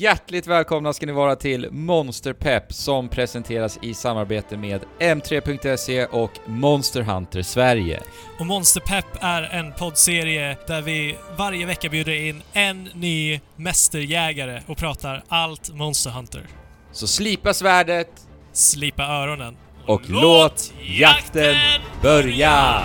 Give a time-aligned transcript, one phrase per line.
[0.00, 7.02] Hjärtligt välkomna ska ni vara till Monsterpepp som presenteras i samarbete med M3.se och Monster
[7.02, 8.02] Hunter Sverige.
[8.40, 14.78] Och Monsterpepp är en poddserie där vi varje vecka bjuder in en ny mästerjägare och
[14.78, 16.42] pratar allt Monster Hunter.
[16.92, 18.10] Så slipa svärdet
[18.52, 19.56] Slipa öronen.
[19.86, 21.56] och låt jakten
[22.02, 22.82] börja!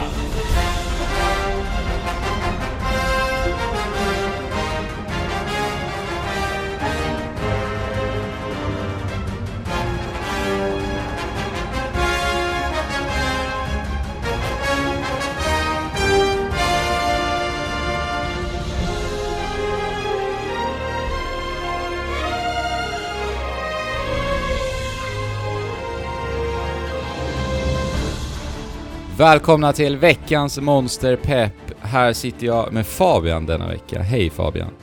[29.18, 31.54] Välkomna till veckans Monsterpepp.
[31.82, 34.02] Här sitter jag med Fabian denna vecka.
[34.02, 34.74] Hej Fabian.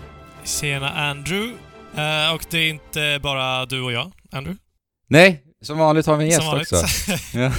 [0.45, 1.53] Tjena Andrew.
[1.97, 4.59] Eh, och det är inte bara du och jag, Andrew.
[5.09, 6.77] Nej, som vanligt har vi en gäst också.
[7.39, 7.53] Ja.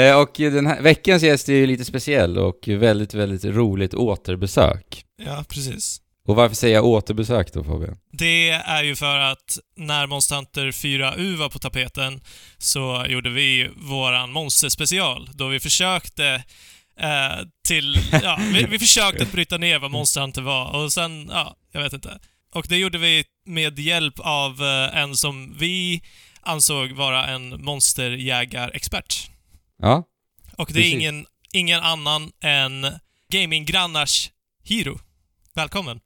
[0.00, 5.02] Eh, Och den här, veckans gäst är ju lite speciell och väldigt, väldigt roligt återbesök.
[5.26, 5.98] ja, precis.
[6.24, 7.98] Och varför säger jag återbesök då Fabian?
[8.10, 12.20] Det är ju för att när Monster Hunter 4U var på tapeten
[12.58, 16.44] så gjorde vi våran monsterspecial då vi försökte
[16.98, 21.56] eh, till, ja, vi, vi försökte att bryta ner vad Monster var och sen, ja,
[21.72, 22.18] jag vet inte.
[22.54, 26.02] Och det gjorde vi med hjälp av eh, en som vi
[26.40, 29.30] ansåg vara en monsterjägarexpert.
[29.78, 30.04] Ja,
[30.58, 30.94] Och det är Precis.
[30.94, 32.86] ingen, ingen annan än
[33.28, 34.30] gaminggrannars
[34.64, 34.98] Hiro.
[35.54, 36.00] Välkommen.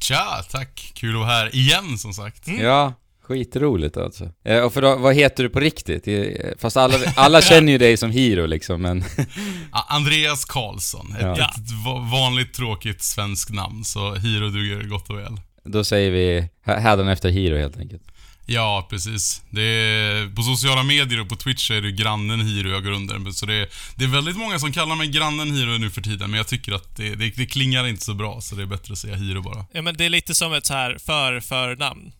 [0.00, 0.92] Tja, tack.
[0.94, 2.46] Kul att vara här igen som sagt.
[2.46, 2.60] Mm.
[2.64, 2.92] ja.
[3.22, 4.28] Skitroligt alltså.
[4.44, 6.08] Eh, Och för då, vad heter du på riktigt?
[6.08, 6.24] Eh,
[6.58, 9.04] Fast alla, alla känner ju dig som Hiro liksom, men...
[9.70, 11.12] Andreas Karlsson.
[11.16, 11.32] Ett, Ja.
[11.34, 15.40] ett va- vanligt tråkigt svenskt namn, så Hiro duger gott och väl.
[15.64, 18.02] Då säger vi hä- hädanefter Hiro helt enkelt.
[18.46, 19.42] Ja, precis.
[19.50, 23.18] Det är, på sociala medier och på Twitch är det grannen Hiro jag går under.
[23.18, 26.00] Men Så det är, det är väldigt många som kallar mig grannen Hiro nu för
[26.02, 28.66] tiden, men jag tycker att det, det, det klingar inte så bra, så det är
[28.66, 29.66] bättre att säga Hiro bara.
[29.72, 32.12] Ja, men det är lite som ett så här för för namn.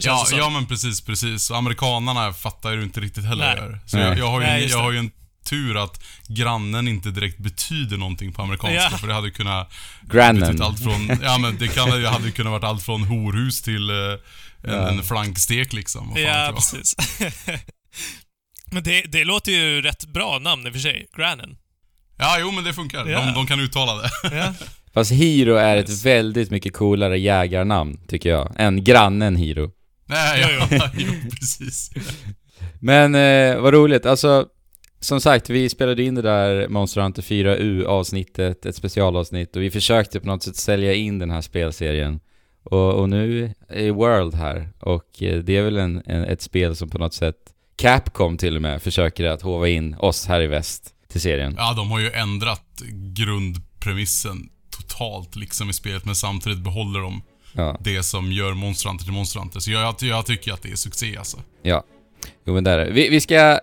[0.00, 1.50] Känns Ja, ja, men precis, precis.
[1.50, 3.80] Amerikanarna fattar ju inte riktigt heller Nej.
[3.86, 4.06] Så Nej.
[4.06, 5.10] jag, jag, har ju, Nej, jag har ju en
[5.44, 8.98] tur att grannen inte direkt betyder någonting på amerikanska, Ja.
[8.98, 9.72] för det hade kunnat
[10.12, 10.62] Grannen.
[10.62, 13.90] allt från, ja men det kan, det hade ju kunnat varit allt från horhus till
[13.90, 13.96] eh,
[14.66, 14.88] en, Ja.
[14.88, 16.08] en flankstek liksom.
[16.08, 16.94] Vad fan Ja, precis.
[18.72, 21.06] men det, det låter ju rätt bra namn i och för sig.
[21.16, 21.56] Grannen.
[22.18, 23.06] Ja, jo men det funkar.
[23.06, 23.20] Ja.
[23.26, 24.10] De, de kan uttala det.
[24.36, 24.54] Ja.
[24.94, 29.70] Fast Hiro är ett väldigt mycket coolare jägarnamn, tycker jag, än grannen Hiro.
[30.06, 31.90] Nej, Jo, ja, jo, precis.
[32.80, 34.46] Men eh, vad roligt, alltså
[35.00, 39.70] som sagt, vi spelade in det där Monster Hunter 4U avsnittet, ett specialavsnitt och vi
[39.70, 42.20] försökte på något sätt sälja in den här spelserien.
[42.70, 46.76] Och, och nu är World här och eh, det är väl en, en, ett spel
[46.76, 47.36] som på något sätt
[47.76, 51.54] Capcom till och med försöker att hova in oss här i väst till serien.
[51.58, 52.82] Ja, de har ju ändrat
[53.14, 57.22] grundpremissen totalt liksom i spelet, men samtidigt behåller de
[57.56, 59.60] Ja, det som gör Monster Hunter till Monster Hunter.
[59.60, 61.36] Så jag, jag, tycker att det är succé alltså.
[61.62, 61.84] ja.
[62.46, 63.60] Jo men där är vi, vi ska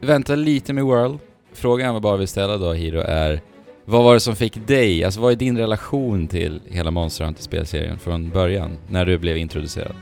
[0.00, 1.18] vänta lite med World.
[1.54, 3.40] Frågan jag bara vill ställa då Hiro är
[3.88, 7.98] vad var det som fick dig, alltså vad är din relation till hela Monster Hunter-spelserien
[7.98, 9.94] från början, när du blev introducerad?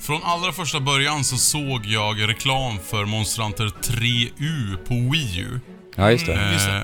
[0.00, 5.60] Från allra första början så såg jag reklam för Monster Hunter 3U på Wii U.
[5.96, 6.32] Ja, just det.
[6.32, 6.52] Mm.
[6.52, 6.76] just det.
[6.76, 6.82] Eh,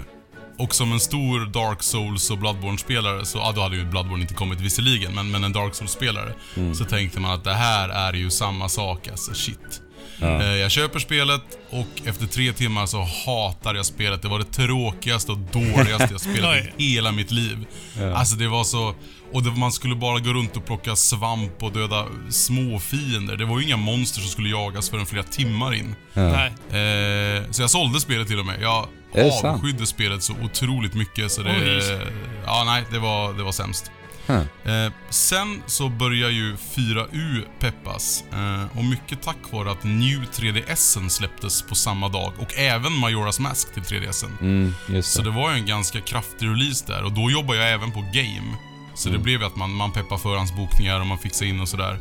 [0.58, 4.34] och som en stor Dark Souls och Bloodborne-spelare, så, ja då hade ju Bloodborne inte
[4.34, 6.32] kommit visserligen, men, men en Dark Souls-spelare.
[6.56, 6.74] Mm.
[6.74, 9.82] Så tänkte man att det här är ju samma sak, alltså shit.
[10.20, 10.42] Ja.
[10.42, 14.22] Eh, jag köper spelet och efter tre timmar så hatar jag spelet.
[14.22, 17.66] Det var det tråkigaste och dåligaste jag spelat i hela mitt liv.
[17.98, 18.14] Ja.
[18.14, 18.94] Alltså det var så...
[19.32, 23.36] Och det, man skulle bara gå runt och plocka svamp och döda små fiender.
[23.36, 25.94] Det var ju inga monster som skulle jagas förrän flera timmar in.
[26.12, 26.22] Ja.
[26.22, 26.46] Nej.
[26.46, 28.62] Eh, så jag sålde spelet till och med.
[28.62, 31.50] Jag avskydde spelet så otroligt mycket så det...
[31.50, 31.98] Oj.
[32.46, 33.90] Ja, nej, det var, det var sämst.
[34.28, 41.08] Eh, sen så börjar ju 4U peppas eh, och mycket tack vare att New 3DSen
[41.08, 44.30] släpptes på samma dag och även Majoras Mask till 3DSen.
[44.40, 45.30] Mm, just Så det.
[45.30, 48.56] det var ju en ganska kraftig release där och då jobbade jag även på Game.
[48.94, 49.18] Så Mm.
[49.18, 51.98] det blev ju att man, man peppar förhandsbokningar och man fixar in och sådär.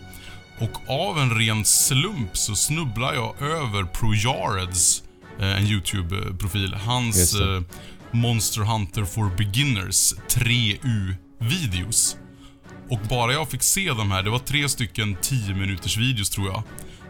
[0.60, 5.04] Och av en ren slump så snubblar jag över ProJareds,
[5.40, 7.56] eh, en YouTube-profil, hans det.
[7.56, 7.62] eh,
[8.12, 12.18] Monster Hunter for Beginners 3U-videos.
[12.94, 16.48] Och bara jag fick se de här, det var tre stycken 10 minuters videos tror
[16.48, 16.64] jag.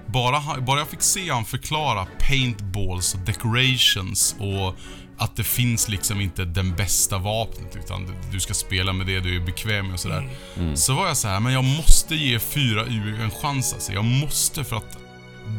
[0.07, 4.75] Bara, bara jag fick se han förklara paintballs och decorations och
[5.17, 9.19] att det finns liksom inte den bästa vapnet utan du- du ska spela med det
[9.19, 10.29] du är bekväm med och sådär.
[10.57, 10.77] Mm.
[10.77, 13.93] Så var jag så här, men jag måste ge 4U en chans alltså.
[13.93, 14.97] Jag måste för att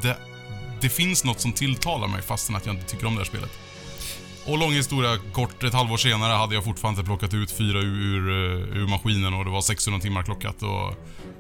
[0.03, 0.17] det,
[0.81, 3.51] det finns något som tilltalar mig fastän att jag inte tycker om det här spelet.
[4.47, 8.31] Och lång historia kort, ett halvår senare hade jag fortfarande inte plockat ut 4U ur,
[8.31, 10.95] eh, ur maskinen och det var 600 timmar klockat och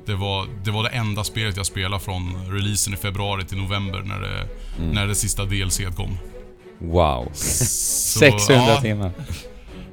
[0.06, 4.02] det var, det var det enda spelet jag spelade från releasen i februari till november
[4.04, 4.48] när det,
[4.92, 6.18] när det sista DLC kom.
[6.78, 7.28] Wow.
[7.32, 9.12] Så, 600 ja, timmar.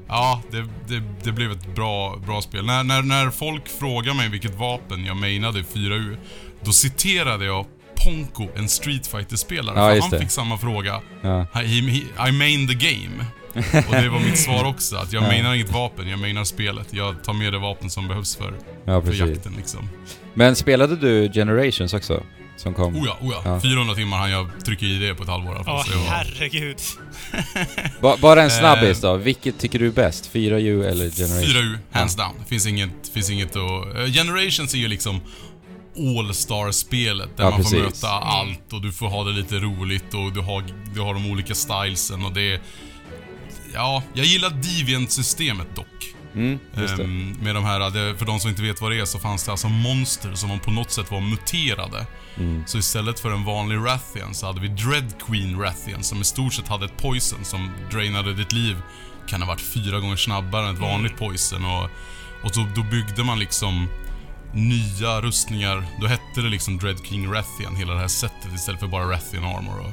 [0.08, 2.66] Ja, det, det, det blev ett bra, bra spel.
[2.66, 6.18] När, när, när folk frågar mig vilket vapen jag mainade i 4U,
[6.62, 7.66] då citerade jag
[8.04, 10.20] Ponko, en Street fighter spelare Ja, för han det.
[10.20, 11.02] fick samma fråga.
[11.22, 11.62] Ja.
[11.64, 13.26] I, he, I main the game.
[13.90, 15.28] Och det var mitt svar också, att jag Ja.
[15.28, 16.88] mainar inget vapen, jag mainar spelet.
[16.92, 18.54] Jag tar med det vapen som behövs för,
[18.86, 19.90] ja, för jakten liksom.
[20.34, 22.24] Men spelade du Generations också?
[22.58, 22.96] Som kom?
[22.96, 23.42] Oh ja, oh ja.
[23.46, 23.60] Ja.
[23.62, 25.76] 400 timmar hann jag trycka i det på ett halvår i alla fall.
[25.76, 26.78] Åh, så det var- herregud.
[28.02, 28.60] Ba bara en Eh.
[28.60, 29.16] snabbis då.
[29.18, 30.30] Vilket tycker du är bäst?
[30.34, 31.50] 4U eller Generation?
[31.62, 32.32] 4U, hands down.
[32.40, 33.96] Det finns inget, finns inget att...
[33.96, 35.22] eh, Generations är ju liksom
[35.98, 38.04] All-star-spelet där Ja, man får precis.
[38.04, 41.32] möta allt och du får ha det lite roligt och du har, du har de
[41.32, 42.62] olika stylesen och det...
[43.74, 46.16] Ja, jag gillar Deviant-systemet dock.
[46.36, 46.60] Mm.
[47.00, 49.52] Ehm, med de här, för de som inte vet vad det är så fanns det
[49.52, 52.06] alltså monster som på något sätt var muterade.
[52.38, 52.64] Mm.
[52.68, 56.54] Så istället för en vanlig Rathian så hade vi Dread Queen Rathian som i stort
[56.54, 58.78] sett hade ett poison som drainade ditt liv.
[59.28, 61.90] Kan ha varit fyra gånger snabbare än ett vanligt poison och,
[62.44, 63.88] och så, då byggde man liksom
[64.54, 65.86] nya rustningar.
[66.02, 69.44] Då hette det liksom Dread King Rathian, hela det här sättet istället för bara Rathian
[69.46, 69.80] Armor.
[69.80, 69.92] Och,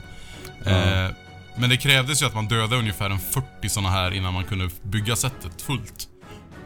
[0.64, 0.70] Ja.
[0.70, 1.10] eh,
[1.56, 4.68] men det krävdes ju att man dödade ungefär en 40 såna här innan man kunde
[4.82, 6.08] bygga sättet fullt.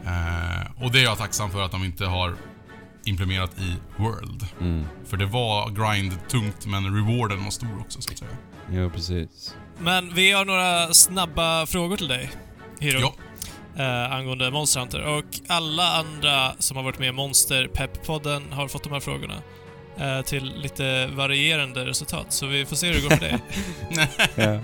[0.05, 2.35] Eh, och det är jag tacksam för att de inte har
[3.05, 4.47] implementerat i World.
[4.61, 4.85] Mm.
[5.09, 8.31] För det var grind-tungt, men rewarden var stor också så att säga.
[8.71, 9.55] Jo, precis.
[9.79, 12.31] Men vi har några snabba frågor till dig,
[12.79, 12.99] Hiro.
[12.99, 13.13] Ja.
[13.77, 15.01] Eh, angående Monster Hunter.
[15.01, 19.33] Och alla andra som har varit med i Monster Pep-podden har fått de här frågorna.
[19.99, 23.39] eh, till lite varierande resultat, så vi får se hur det går för dig.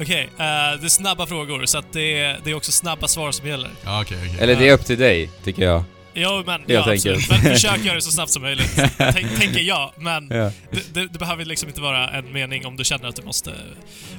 [0.00, 0.36] Okej, eh,
[0.80, 3.70] det är snabba frågor, så att det, är, det är också snabba svar som gäller.
[3.84, 4.36] Ja, okej, okej.
[4.40, 5.84] Eller det är upp till dig, tycker jag.
[6.14, 6.60] Jo, men...
[6.60, 7.30] Helt ja, enkelt.
[7.30, 8.74] Men försök göra det så snabbt som möjligt.
[8.98, 10.50] Tänk, tänker jag, men Ja.
[10.70, 13.52] det, det, det behöver liksom inte vara en mening om du känner att du måste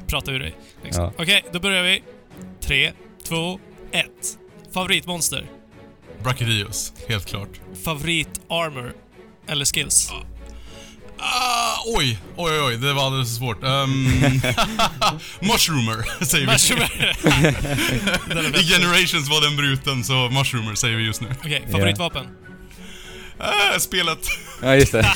[0.07, 0.55] prata ur dig.
[0.83, 1.03] Liksom.
[1.03, 1.11] Ja.
[1.17, 2.03] Okej, då börjar vi.
[2.63, 2.91] Tre,
[3.27, 3.59] två,
[3.93, 4.37] ett.
[4.73, 5.45] Favoritmonster?
[6.23, 7.49] Brachydios, helt klart.
[7.85, 8.93] Favorit-armor?
[9.47, 10.11] Eller skills?
[11.23, 13.63] Ah, oj, oj, oj, det var alldeles för svårt.
[13.63, 14.03] Um,
[15.39, 16.51] mushroomer, säger vi.
[16.51, 17.17] Mushroomer.
[18.59, 18.63] I.
[18.63, 21.27] Generations var den bruten, så mushroomer säger vi just nu.
[21.39, 22.27] Okej, favoritvapen?
[23.39, 24.19] Ah, spelet.
[24.61, 25.07] ja, just det.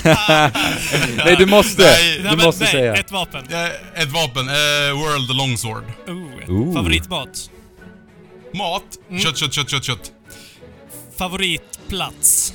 [1.26, 1.82] nej, du måste.
[1.84, 2.94] Nej, du Nej, måste nej, säga.
[2.96, 3.46] ett vapen.
[3.50, 4.54] Eh, ett vapen, eh,
[4.94, 5.84] World Longsword.
[6.08, 6.50] Oh.
[6.50, 6.74] Ooh.
[6.74, 7.50] Favoritmat?
[8.58, 9.22] Mat, Mm.
[9.22, 10.12] kött, kött, kött, kött, kött.
[11.18, 12.54] Favoritplats?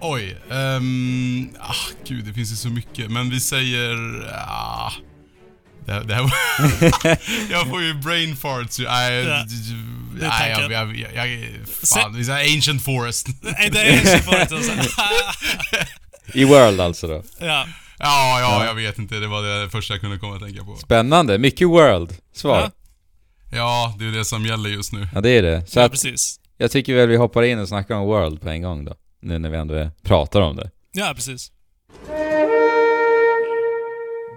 [0.00, 1.48] Oj, ehm...
[1.60, 1.74] ah,
[2.08, 3.10] gud, det finns ju så mycket.
[3.10, 3.94] Men vi säger...
[4.48, 4.92] Ah,
[5.86, 6.22] det, här- det här
[7.50, 8.84] Jag får ju brain farts ju.
[8.84, 11.48] Nej, Ja, det är nej, jag, jag, jag, jag,
[11.84, 13.26] fan, vi säger Ancient Forest.
[13.40, 14.82] Nej, det är så farligt att säga.
[16.34, 17.22] I World alltså då.
[17.40, 17.46] Ja.
[17.46, 17.66] Ja,
[17.98, 18.40] Ja.
[18.40, 19.14] ja, jag vet inte.
[19.14, 20.76] Det var det första jag kunde komma att tänka på.
[20.76, 21.38] Spännande.
[21.38, 22.16] Mycket World.
[22.34, 22.60] Svar.
[22.60, 22.70] Ja.
[23.52, 25.08] Ja, det är det som gäller just nu.
[25.14, 25.66] Ja, det är det.
[25.66, 26.40] Så ja, att precis.
[26.56, 28.94] jag tycker väl vi hoppar in och snackar om World på en gång då.
[29.20, 30.70] Nu när vi ändå pratar om det.
[30.92, 31.52] Ja, precis.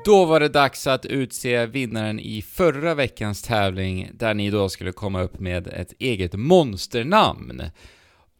[0.05, 4.91] Då var det dags att utse vinnaren i förra veckans tävling, där ni då skulle
[4.91, 7.63] komma upp med ett eget monsternamn.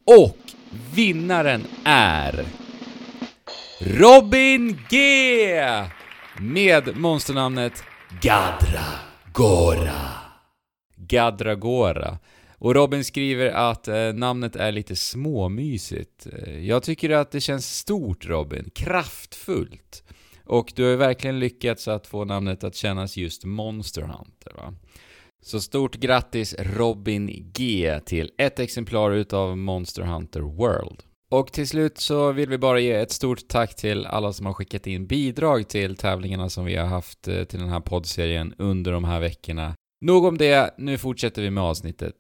[0.05, 0.37] Och
[0.93, 2.45] vinnaren är...
[3.79, 4.97] Robin G!
[6.37, 7.83] Med monsternamnet
[8.21, 10.10] Gadragora.
[11.11, 12.17] Gadragora.
[12.57, 16.27] Och Robin skriver att eh, namnet är lite småmysigt.
[16.33, 20.03] Eh, jag tycker att det känns stort Robin, kraftfullt.
[20.45, 24.73] Och du har ju verkligen lyckats att få namnet att kännas just Monster Hunter va?
[25.41, 31.03] Så stort grattis Robin G till ett exemplar utav Monster Hunter World.
[31.31, 34.53] Och till slut så vill vi bara ge ett stort tack till alla som har
[34.53, 38.91] skickat in bidrag till tävlingarna som vi har haft eh, till den här poddserien under
[38.91, 39.75] de här veckorna.
[40.03, 42.13] Nog om det, nu fortsätter vi med avsnittet.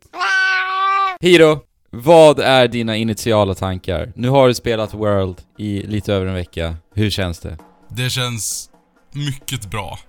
[1.19, 1.59] Hiro,
[1.89, 4.11] vad är dina initiala tankar?
[4.15, 6.75] Nu har du spelat World i lite över en vecka.
[6.93, 7.57] Hur känns det?
[7.89, 8.69] Det känns
[9.13, 9.99] mycket bra.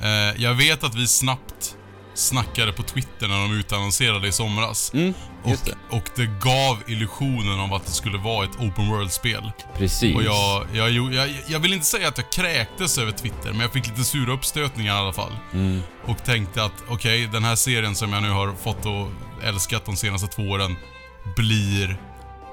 [0.00, 1.76] Eh, jag vet att vi snabbt
[2.18, 4.90] snackade på Twitter när de utannonserade i somras.
[4.94, 5.96] Mm, och, det.
[5.96, 9.52] och det gav illusionen av att det skulle vara ett open world-spel.
[9.76, 10.16] Precis.
[10.16, 13.72] Och jag, jag, jag, jag, vill inte säga att jag kräktes över Twitter, men jag
[13.72, 15.32] fick lite sura uppstötningar i alla fall.
[15.52, 15.80] Mm.
[16.06, 19.08] Och tänkte att okej, den här serien som jag nu har fått och
[19.44, 20.76] älskat de senaste två åren
[21.36, 22.00] blir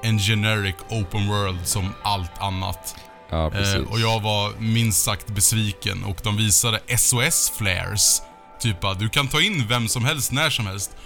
[0.02, 2.96] en generic open world som allt annat.
[3.30, 3.74] Ja, precis.
[3.74, 8.22] Eh, och jag var minst sagt besviken och de visade SOS-flares.
[8.60, 10.96] Typ att du kan ta in vem som helst, när som helst.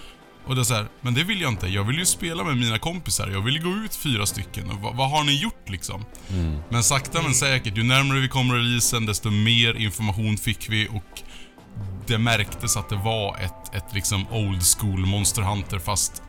[0.45, 1.67] Och det är så här, men det vill jag inte.
[1.67, 3.27] Jag vill ju spela med mina kompisar.
[3.27, 4.71] Jag vill ju gå ut fyra stycken.
[4.71, 6.05] Och vad, vad har ni gjort liksom?
[6.29, 6.59] Mm.
[6.69, 11.21] Men sakta men säkert, ju närmare vi kom releasen, desto mer information fick vi och
[12.07, 16.23] det märktes att det var ett, ett liksom old school Monster Hunter fast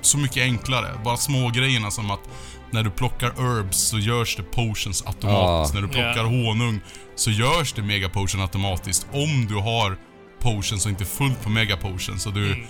[0.00, 0.98] så mycket enklare.
[1.04, 2.28] Bara små grejerna som att
[2.76, 5.74] när du plockar herbs så görs det potions automatiskt.
[5.74, 5.80] Ja.
[5.80, 6.22] När du plockar Ja.
[6.22, 6.80] honung
[7.14, 9.06] så görs det mega potion automatiskt.
[9.12, 9.96] Om du har
[10.40, 12.22] potions och inte fullt på mega potions.
[12.22, 12.46] Så du...
[12.46, 12.66] Mm.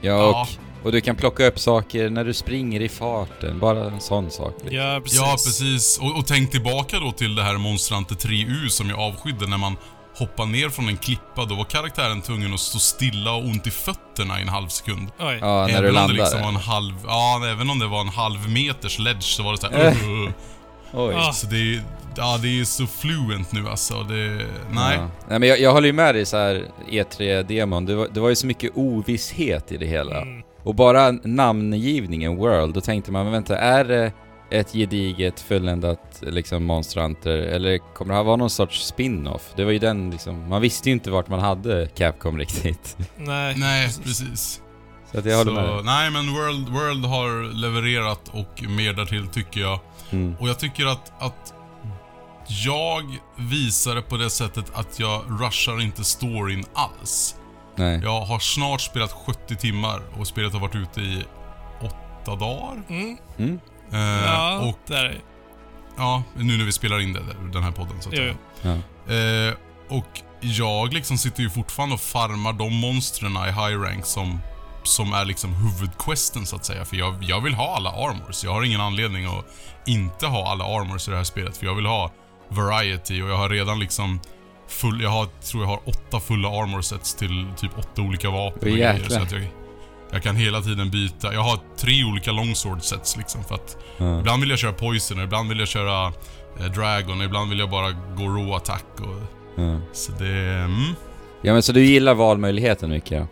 [0.00, 0.46] Ja, Ja.
[0.80, 3.58] och, och du kan plocka upp saker när du springer i farten.
[3.58, 4.54] Bara en sån sak.
[4.58, 4.76] liksom.
[4.78, 5.18] Ja, precis.
[5.18, 5.98] Ja, precis.
[5.98, 9.58] Och, och tänk tillbaka då till det här Monster Hunter 3U som jag avskydde när
[9.58, 9.76] man
[10.14, 11.44] hoppade ner från en klippa.
[11.44, 15.08] Då var karaktären tvungen att stå stilla och ont i fötterna i en halv sekund.
[15.18, 15.38] Oj.
[15.40, 16.14] Ja, när även du om det landar.
[16.14, 16.94] liksom var en halv...
[17.06, 19.86] Ja, även om det var en halv meters ledge så var det så här.
[19.86, 20.10] Eh.
[20.10, 20.32] "Ugh."
[20.94, 21.14] Oj.
[21.16, 21.32] Ah.
[21.32, 21.82] Så det är...
[22.16, 24.02] Ja, det är så fluent nu alltså.
[24.02, 24.46] Det...
[24.70, 24.96] Nej.
[24.96, 25.08] Ja.
[25.28, 27.86] Nej men jag, jag håller ju med dig så här E3-demon.
[27.86, 30.20] Det var, det var ju så mycket ovisshet i det hela.
[30.22, 30.42] Mm.
[30.64, 34.12] Och bara namngivningen World, då tänkte man, men vänta, är det
[34.52, 39.52] ett gediget fulländat liksom Monster Hunter eller kommer det här vara någon sorts spin-off?
[39.56, 42.96] Det var ju den liksom, man visste ju inte vart man hade Capcom riktigt.
[43.16, 43.54] Nej.
[43.56, 44.62] Nej, precis.
[45.12, 45.84] Så att jag håller med så, dig.
[45.84, 49.80] nej, men World, World har levererat och mer därtill tycker jag.
[50.10, 50.36] Mm.
[50.40, 51.54] Och jag tycker att, att
[52.64, 57.36] jag visar det på det sättet att jag rushar inte storyn alls.
[57.76, 58.00] Nej.
[58.02, 61.24] Jag har snart spelat 70 timmar och spelet har varit ute i
[62.22, 62.82] 8 dagar.
[62.88, 63.16] Mm.
[63.38, 63.60] Mm.
[63.92, 65.20] Eh, Ja, och där är
[65.96, 67.20] ja, nu när vi spelar in det,
[67.52, 68.82] den här podden så att Jo, säga.
[69.06, 69.14] Ja.
[69.14, 69.54] Eh,
[69.88, 74.40] och jag liksom sitter ju fortfarande och farmar de monstren i high rank som,
[74.84, 76.84] som är liksom huvudquesten så att säga.
[76.84, 78.44] För jag, jag vill ha alla armors.
[78.44, 79.44] Jag har ingen anledning att
[79.86, 81.56] inte ha alla armors i det här spelet.
[81.56, 82.10] För jag vill ha
[82.48, 84.20] variety och jag har redan liksom
[84.68, 88.58] full, jag har, tror jag har åtta fulla armor sets till typ åtta olika vapen
[88.72, 89.04] och grejer.
[89.08, 89.46] Så att jag,
[90.12, 91.32] jag kan hela tiden byta.
[91.32, 94.18] Jag har tre olika longsword sets liksom för att Ja.
[94.18, 96.12] Ibland vill jag köra poison, ibland vill jag köra
[96.60, 99.22] eh, dragon, ibland vill jag bara gå raw attack och...
[99.62, 99.80] Ja.
[99.92, 100.48] Så det...
[100.48, 100.94] Mm,
[101.42, 103.28] ja men så du gillar valmöjligheten mycket?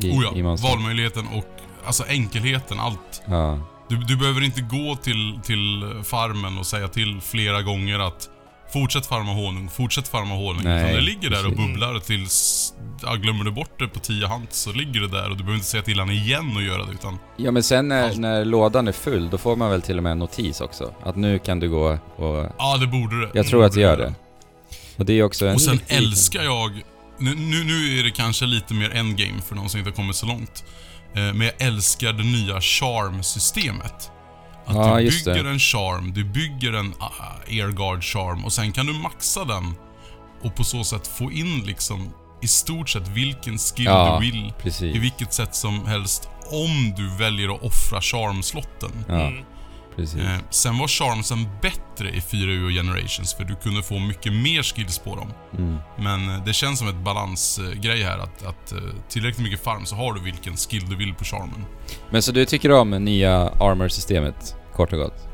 [0.00, 1.46] I, oh ja, valmöjligheten och
[1.86, 3.22] alltså enkelheten, allt.
[3.26, 3.60] Ja.
[3.88, 8.28] Du, du behöver inte gå till, till farmen och säga till flera gånger att
[8.72, 10.60] Fortsätt farma honung, fortsätt farma honung.
[10.64, 12.72] Nej, Utan det ligger där och bubblar tills...
[13.02, 15.54] Ja, glömmer du bort det på 10 hand så ligger det där och du behöver
[15.54, 17.18] inte säga till han igen och göra det utan...
[17.36, 18.18] Ja men sen när, Allt.
[18.18, 20.94] när lådan är full, då får man väl till och med en notis också?
[21.04, 22.46] Att nu kan du gå och...
[22.58, 23.30] Ja, det borde det.
[23.34, 24.14] Jag tror att det gör det.
[24.96, 26.82] Och det är också en Och sen liten- älskar jag...
[27.18, 30.16] Nu, nu, nu är det kanske lite mer endgame för de som inte har kommit
[30.16, 30.64] så långt.
[31.14, 34.10] Eh, men jag älskar det nya charm-systemet.
[34.68, 35.50] Att Ja, du just bygger det.
[35.50, 39.74] en charm, du bygger en uh, airguard charm och sen kan du maxa den.
[40.42, 42.10] Och på så sätt få in liksom
[42.42, 44.44] i stort sett vilken skill Ja, du vill.
[44.46, 44.96] I Precis.
[44.96, 46.28] vilket sätt som helst.
[46.50, 48.90] Om du väljer att offra charm-slotten.
[49.08, 49.32] Ja,
[49.98, 50.26] Mm.
[50.26, 54.62] Eh, sen var charmsen bättre i 4U och Generations för du kunde få mycket mer
[54.62, 55.32] skills på dem.
[55.58, 55.78] Mm.
[55.98, 59.96] Men eh, det känns som ett balansgrej här att, att eh, tillräckligt mycket farm så
[59.96, 61.64] har du vilken skill du vill på charmen.
[62.10, 65.28] Men så du tycker om nya armor-systemet, kort och gott?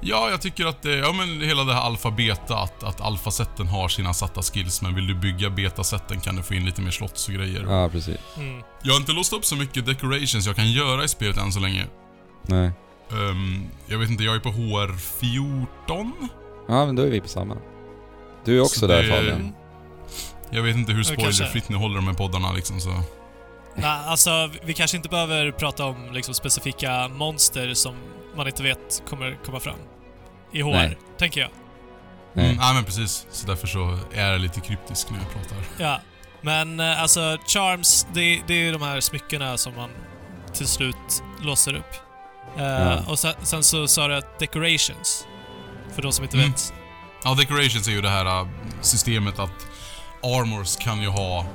[0.00, 3.88] Ja, jag tycker att det, ja men hela det här alfa-beta, att, att alfasetten har
[3.88, 7.28] sina satta skills men vill du bygga betasetten kan du få in lite mer slots
[7.28, 7.66] och grejer.
[7.68, 8.16] Ja, precis.
[8.36, 8.62] Mm.
[8.82, 11.60] Jag har inte låst upp så mycket decorations jag kan göra i spelet än så
[11.60, 11.86] länge.
[12.42, 12.70] Nej.
[13.10, 16.12] Ehm, jag vet inte, jag är på HR14?
[16.68, 17.56] Ja, men då är vi på samma.
[18.44, 19.52] Du är också Så där det- Fabian.
[20.50, 22.90] Jag vet inte hur spoilerfritt ni håller de här poddarna liksom så...
[23.76, 27.94] Nej, alltså vi kanske inte behöver prata om liksom, specifika monster som
[28.36, 29.76] man inte vet kommer komma fram.
[30.52, 30.98] I HR, Nej.
[31.18, 31.50] tänker jag.
[32.32, 32.44] Nej.
[32.46, 33.26] Mm, nej men precis.
[33.30, 35.58] Så därför så är jag lite kryptisk när jag pratar.
[35.78, 36.00] Ja.
[36.40, 39.90] Men eh, alltså, charms, det, det är ju de här smyckena som man
[40.52, 41.94] till slut låser upp.
[42.58, 43.02] Eh, Ja.
[43.08, 45.26] Och sen, sen så sa du att decorations.
[45.94, 46.50] För de som inte Mm.
[46.50, 46.72] vet.
[47.24, 48.48] Ja, decorations är ju det här äh,
[48.80, 49.66] systemet att
[50.22, 51.46] armors kan ju ha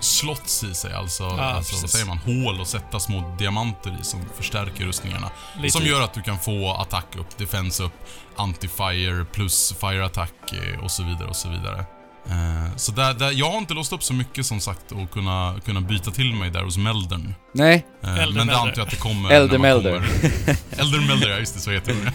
[0.00, 4.20] slots i sig, alltså, alltså vad säger man, hål och sätta små diamanter i som
[4.36, 5.30] förstärker rustningarna.
[5.62, 5.78] Lite.
[5.78, 7.92] Som gör att du kan få attack upp, defense upp,
[8.36, 11.84] anti-fire plus fire attack eh, och så vidare och så vidare.
[12.26, 15.54] Eh, så där, där, jag har inte låst upp så mycket som sagt och kunna,
[15.64, 17.34] kunna byta till mig där hos Meldern.
[17.54, 19.92] Nej, Eh, Elder men det antar jag att det kommer Elder Melder.
[19.94, 22.12] kommer- Elder Melder, ja just det, så heter det.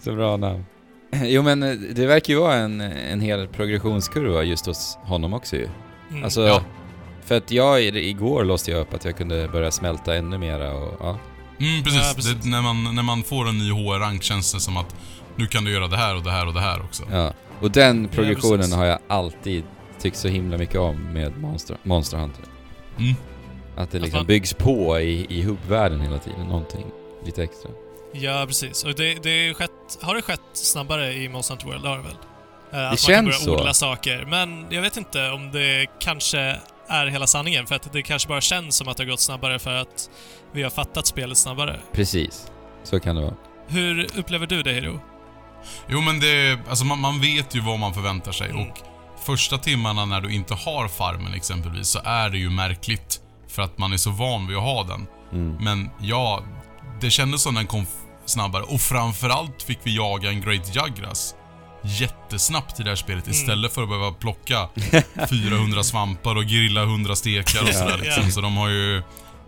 [0.04, 0.64] så bra namn.
[1.22, 5.56] Jo men eh, det verkar ju vara en, en hel progressionskurva just hos honom också
[5.56, 5.68] ju.
[6.10, 6.24] Mm.
[6.24, 6.62] Alltså, Ja.
[7.28, 10.96] För att jag, igår låste jag upp att jag kunde börja smälta ännu mera och
[11.00, 11.18] ja.
[11.60, 12.00] Mm, precis.
[12.02, 12.34] Ja, precis.
[12.34, 14.96] Det, när, man, när man får en ny HR-rank känns det som att
[15.36, 17.02] nu kan du göra det här och det här och det här också.
[17.10, 17.32] ja.
[17.60, 18.74] Och den progressionen precis.
[18.74, 19.64] har jag alltid
[20.00, 22.44] tyckt så himla mycket om med Monster, Monster Hunter.
[22.98, 23.14] Mm.
[23.76, 26.86] Att det liksom byggs på i, i hubbvärlden hela tiden, någonting
[27.24, 27.70] lite extra.
[28.12, 28.84] Ja, precis.
[28.84, 29.70] Och det, det är skett,
[30.02, 31.82] har det skett snabbare i Monster Hunter World?
[31.82, 32.16] Det har det väl?
[32.72, 33.54] Eh, att man känns kan börja så.
[33.54, 34.24] odla saker.
[34.28, 36.56] Men jag vet inte om det kanske
[36.88, 37.66] är hela sanningen.
[37.66, 40.10] För att det kanske bara känns som att det har gått snabbare för att
[40.52, 41.80] vi har fattat spelet snabbare.
[41.92, 42.46] Precis,
[42.84, 43.34] så kan det vara.
[43.68, 45.00] Hur upplever du det, Hiro?
[45.88, 48.62] Jo men det, alltså man, man vet ju vad man förväntar sig Mm.
[48.70, 48.78] och
[49.24, 53.20] första timmarna när du inte har farmen exempelvis så är det ju märkligt.
[53.48, 55.06] För att man är så van vid att ha den.
[55.32, 55.56] Mm.
[55.64, 56.42] Men ja,
[57.00, 57.86] det kändes som den kom
[58.26, 61.34] snabbare och framförallt fick vi jaga en Great Jagras
[61.82, 63.34] jättesnabbt i det här spelet Mm.
[63.36, 64.68] istället för att behöva plocka
[65.30, 68.30] 400 svampar och grilla 100 stekar och sådär liksom.
[68.30, 69.02] Så de har ju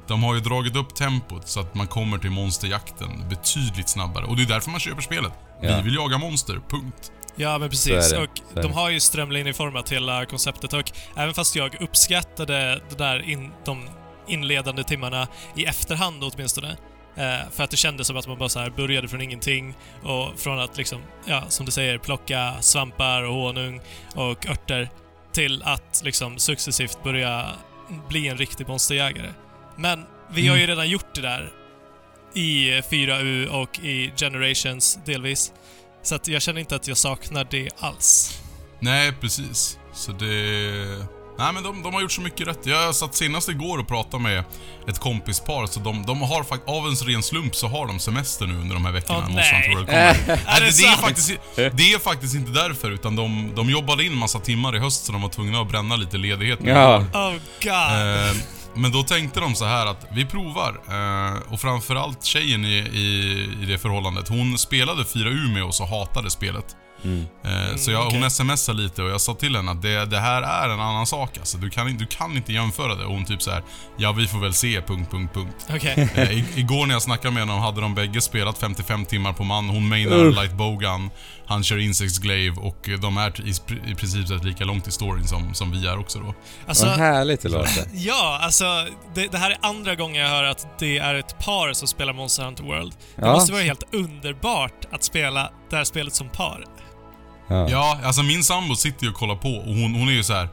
[0.08, 4.25] de har ju dragit upp tempot så att man kommer till monsterjakten betydligt snabbare.
[4.25, 5.32] Och det är därför man köper spelet.
[5.62, 5.76] Ja.
[5.76, 7.12] Vi vill jaga monster, punkt.
[7.37, 8.12] Ja, men precis.
[8.12, 13.50] Och de har ju strömlinjeformat hela konceptet och även fast jag uppskattade det där in,
[13.64, 13.88] de
[14.28, 16.76] inledande timmarna i efterhand åtminstone,
[17.21, 20.39] eh, för att det kändes som att man bara så här började från ingenting och
[20.39, 23.81] från att liksom, ja, som du säger, plocka svampar och honung
[24.15, 24.91] och örter
[25.33, 27.47] till att liksom successivt börja
[28.09, 29.31] bli en riktig monsterjägare.
[29.77, 31.53] Men vi har ju redan gjort det där
[32.35, 35.53] i 4U och i Generations delvis.
[36.03, 38.41] Så att jag känner inte att jag saknar det alls.
[38.79, 39.79] Nej, precis.
[39.93, 41.20] Så det...
[41.40, 42.66] Nej men de, de har gjort så mycket rätt.
[42.66, 44.44] Jag satt senast igår och pratade med
[44.88, 48.47] ett kompispar, så de, de har faktiskt, av en ren slump så har de semester
[48.47, 49.25] nu under de här veckorna.
[49.28, 49.75] Åh, nej.
[49.75, 53.70] World Nej, det det, det, är faktiskt, det är faktiskt inte därför, utan de, de
[53.70, 56.61] jobbade in massa timmar i höst så de var tvungna att bränna lite ledighet.
[56.62, 56.70] nu.
[56.70, 56.97] Ja.
[56.97, 57.32] Oh
[57.62, 57.73] god.
[57.73, 58.37] Eh,
[58.75, 60.80] men då tänkte de så här att vi provar.
[60.88, 64.28] Eh, och framförallt tjejen i, i, i det förhållandet.
[64.28, 66.76] Hon spelade 4U med oss och hatade spelet.
[67.04, 67.26] Mm.
[67.45, 70.42] Eh, så jag, hon smsade lite och jag sa till henne att det, det här
[70.42, 71.58] är en annan sak alltså.
[71.58, 73.04] Du kan, inte- du kan inte jämföra det.
[73.04, 73.63] Och hon typ så här:
[73.97, 75.67] ja vi får väl se, punkt, punkt, punkt.
[75.75, 76.08] Okej.
[76.15, 79.45] Eh, i, igår när jag snackade med henne hade de bägge spelat 55 timmar på
[79.45, 79.69] man.
[79.69, 80.36] Hon mainar Uff.
[80.36, 81.10] Light Bogan,
[81.47, 83.54] han kör Insects Glaive och de är i,
[83.91, 86.34] i princip lika långt i storyn som, som vi är också då.
[86.67, 87.84] Alltså, Vad härligt det låter.
[87.93, 88.65] ja, alltså
[89.15, 92.13] det, det här är andra gången jag hör att det är ett par som spelar
[92.13, 92.93] Monster Hunter World.
[93.17, 93.32] Det Ja.
[93.32, 96.65] måste vara helt underbart att spela det här spelet som par.
[97.50, 97.69] Ja.
[97.71, 100.32] Ja, alltså min sambo sitter ju och kollar på och hon, hon är ju så
[100.32, 100.49] här.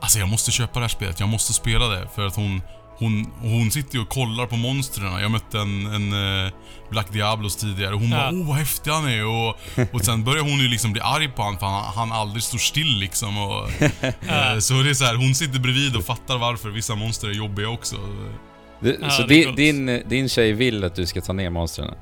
[0.00, 2.08] Alltså jag måste köpa det här spelet, jag måste spela det.
[2.14, 2.62] För att hon,
[2.98, 5.20] hon, hon sitter ju och kollar på monstren.
[5.22, 6.52] Jag mötte en, en eh,
[6.90, 8.16] Black Diablos tidigare och hon Ja.
[8.16, 9.56] bara åh vad häftig han är och,
[9.92, 12.58] och sen börjar hon ju liksom bli arg på honom för han, han aldrig står
[12.58, 13.38] still liksom.
[13.38, 17.28] Och, eh, så det är så här, hon sitter bredvid och fattar varför vissa monster
[17.28, 17.96] är jobbiga också.
[18.80, 21.94] Du, Ja, så din, din, din tjej vill att du ska ta ner monstren?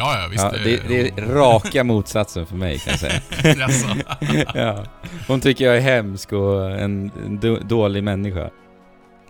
[0.00, 0.44] Ja, ja visst.
[0.44, 3.64] Ja, det, det är raka motsatsen för mig kan jag säga.
[3.64, 3.86] alltså.
[4.58, 4.84] ja.
[5.28, 7.10] Hon tycker jag är hemsk och en
[7.68, 8.50] dålig människa.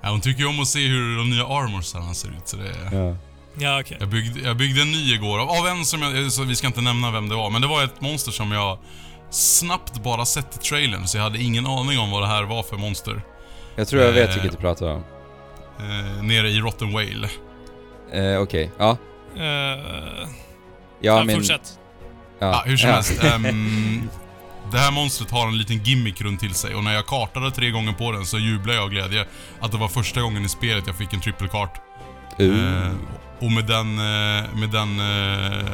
[0.02, 2.48] ja, hon tycker ju om att se hur de nya armorsarna ser ut.
[2.48, 3.16] Så det, Ja.
[3.58, 3.96] Ja, okej.
[4.00, 6.66] Jag byggde, jag byggde en ny igår, av, av en som jag, så vi ska
[6.66, 8.78] inte nämna vem det var, men det var ett monster som jag
[9.30, 12.62] snabbt bara sett i trailern, så jag hade ingen aning om vad det här var
[12.62, 13.22] för monster.
[13.76, 14.34] Jag tror jag vet Eh.
[14.34, 15.04] vilket du pratar om.
[15.78, 17.28] Eh, nere i Rotten Whale.
[18.12, 18.96] Eh, Okej, ja.
[19.36, 20.28] Uh,
[21.00, 21.36] Ja, ja, men...
[21.36, 21.78] fortsätt.
[22.38, 22.94] Ja, Ja, hur som ja.
[22.94, 23.24] helst.
[23.24, 24.10] ehm,
[24.72, 27.70] det här monstret har en liten gimmick runt till sig och när jag kartade tre
[27.70, 29.26] gånger på den så jublade jag av glädje
[29.60, 31.80] att det var första gången i spelet jag fick en triple kart.
[32.40, 32.84] Uh.
[32.86, 32.92] Eh,
[33.40, 35.00] och med den, eh, med den...
[35.00, 35.66] eh,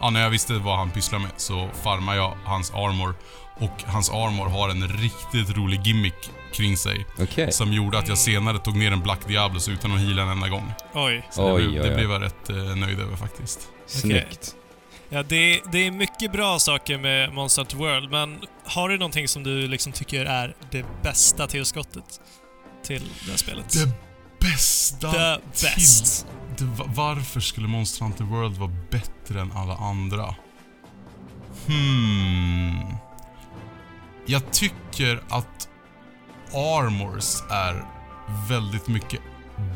[0.00, 3.14] Ja, när jag visste vad han pysslar med så farmar jag hans armor.
[3.60, 7.06] Och hans armor har en riktigt rolig gimmick kring sig.
[7.22, 7.52] Okej.
[7.52, 10.48] Som gjorde att jag senare tog ner en Black Diablos utan att heala en enda
[10.48, 10.72] gång.
[10.94, 11.26] Oj.
[11.30, 11.94] Så Oj, det, blev, oj, det oj.
[11.94, 12.48] blev jag rätt
[12.78, 13.60] nöjd över faktiskt.
[13.88, 14.54] Snyggt.
[15.08, 19.28] Ja, det, det är mycket bra saker med Monster Hunter World, men har du någonting
[19.28, 22.20] som du liksom tycker är det bästa tillskottet
[22.82, 23.72] till det här spelet?
[23.72, 23.90] Det
[24.40, 26.26] bästa The till- best.
[26.58, 30.34] Det, va- varför skulle Monster Hunter World vara bättre än alla andra?
[31.66, 32.94] Hmm...
[34.26, 35.68] Jag tycker att
[36.52, 37.84] Armors är
[38.48, 39.20] väldigt mycket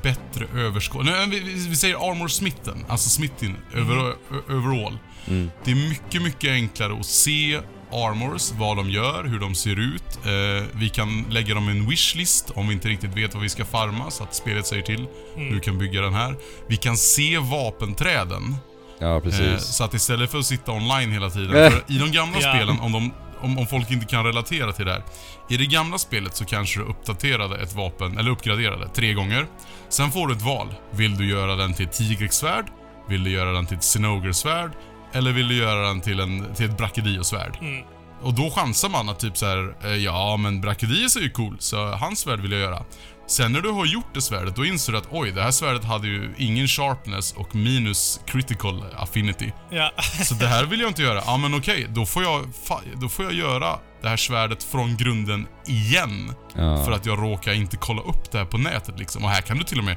[0.02, 1.04] bättre överskåd.
[1.04, 4.14] Nej, vi, vi, säger Armor-smitten, alltså smitten över, ö-
[4.48, 4.98] overall.
[5.28, 5.50] Mm.
[5.64, 7.60] Det är mycket, mycket enklare att se
[7.92, 10.18] armors, vad de gör, hur de ser ut.
[10.26, 13.48] Eh, vi kan lägga dem i en wishlist om vi inte riktigt vet vad vi
[13.48, 16.34] ska farma, så att spelet säger till hur vi kan bygga den här.
[16.68, 18.56] Vi kan se vapenträden.
[18.98, 19.62] Ja, Eh, precis.
[19.66, 21.56] så att istället för att sitta online hela tiden.
[21.64, 21.70] Eh.
[21.70, 22.54] För I de gamla Ja.
[22.54, 25.02] spelen, om, de, om, om folk inte kan relatera till det här.
[25.48, 29.46] I det gamla spelet så kanske du uppdaterade ett vapen, eller uppgraderade, tre gånger.
[29.88, 30.74] Sen får du ett val.
[30.90, 32.64] Vill du göra den till ett tigersvärd?
[33.08, 34.70] Vill du göra den till ett sinogersvärd?
[35.12, 37.58] Eller vill du göra den till, en, till ett brachadiosvärd?
[37.60, 37.84] Mm.
[38.22, 41.56] Och då chansar man att typ så här, eh, ja men Brachadius är ju cool,
[41.58, 42.82] så hans svärd vill jag göra.
[43.26, 45.84] Sen när du har gjort det svärdet, då inser du att oj, det här svärdet
[45.84, 49.52] hade ju ingen sharpness och minus critical affinity.
[49.70, 49.90] Ja.
[50.24, 51.22] Så det här vill jag inte göra.
[51.26, 52.44] Ja men okej, då, får jag,
[53.00, 56.32] då får jag göra det här svärdet från grunden igen.
[56.56, 56.84] Ja.
[56.84, 59.24] För att jag råkar inte kolla upp det här på nätet liksom.
[59.24, 59.96] Och här kan du till och med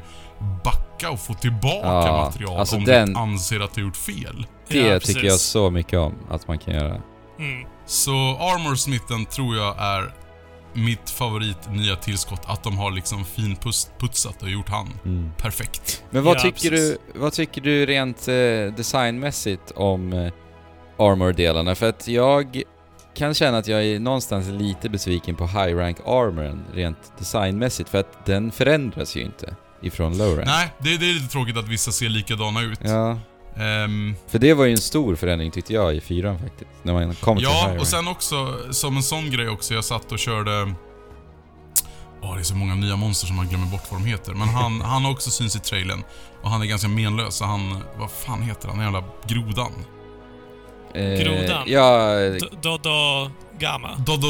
[0.64, 3.98] backa och få tillbaka Ja, material alltså om den- du anser att du har gjort
[3.98, 4.46] fel.
[4.68, 5.24] Det Ja, tycker precis.
[5.24, 7.02] jag så mycket om, att man kan göra.
[7.40, 7.68] Mm.
[7.86, 10.14] Så Armorsmitten tror jag är
[10.74, 12.42] mitt favorit nya tillskott.
[12.46, 15.32] Att de har liksom finputsat och gjort han Mm.
[15.38, 16.04] perfekt.
[16.10, 16.98] Men vad Ja, tycker precis.
[17.14, 18.34] du, vad tycker du rent eh,
[18.78, 20.32] designmässigt om eh,
[21.00, 21.76] armor-delarna?
[21.76, 22.62] För att jag
[23.16, 27.98] kan känna att jag är någonstans lite besviken på high rank armoren rent designmässigt för
[27.98, 30.48] att den förändras ju inte ifrån low rank.
[30.48, 32.80] Nej, det, det är lite tråkigt att vissa ser likadana ut.
[32.84, 33.20] Ja,
[33.58, 36.70] Ehm, för det var ju en stor förändring tyckte jag i fyran faktiskt.
[36.84, 40.12] När man kom till Ja, och sen också, som en sån grej också, jag satt
[40.12, 40.74] och körde...
[42.22, 44.34] Åh, det är så många nya monster som man glömmer bort vad de heter.
[44.34, 46.04] Men han, han har också syns i trailern.
[46.44, 47.84] Och han är ganska menlös, så han...
[47.98, 48.78] Vad fan heter han?
[48.78, 49.72] Den jävla grodan.
[50.94, 51.64] Eh, Grodan.
[51.66, 52.10] Ja,
[52.62, 53.90] Dodo Gamma.
[53.98, 54.28] Dodo...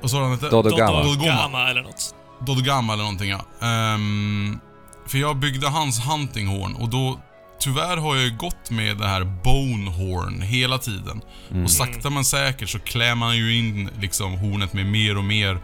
[0.00, 0.48] Vad sa han hette?
[0.48, 1.14] Dodogama.
[1.24, 2.14] Gamma eller något.
[2.46, 3.66] Dodogama eller någonting ja.
[3.66, 4.60] Ehm,
[5.06, 7.20] för jag byggde hans huntinghorn och då...
[7.60, 11.20] Tyvärr har jag ju gått med det här bonehorn hela tiden.
[11.50, 11.64] mm.
[11.64, 15.58] Och sakta men säkert så klär man ju in liksom hornet med mer och mer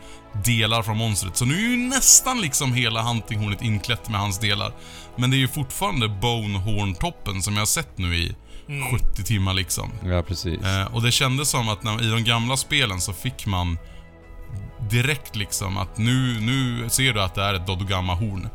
[0.44, 1.36] delar från monstret.
[1.36, 4.72] Så nu är ju nästan liksom hela huntinghornet inklätt med hans delar.
[5.16, 8.34] Men det är ju fortfarande bonehorn-toppen som jag har sett nu i
[8.68, 8.90] Mm.
[8.98, 9.90] 70 timmar liksom.
[10.04, 10.62] ja precis.
[10.62, 13.78] Eh, och det kändes som att när, i de gamla spelen så fick man
[14.90, 18.48] direkt liksom att nu, nu ser du att det är ett Dodogama-horn.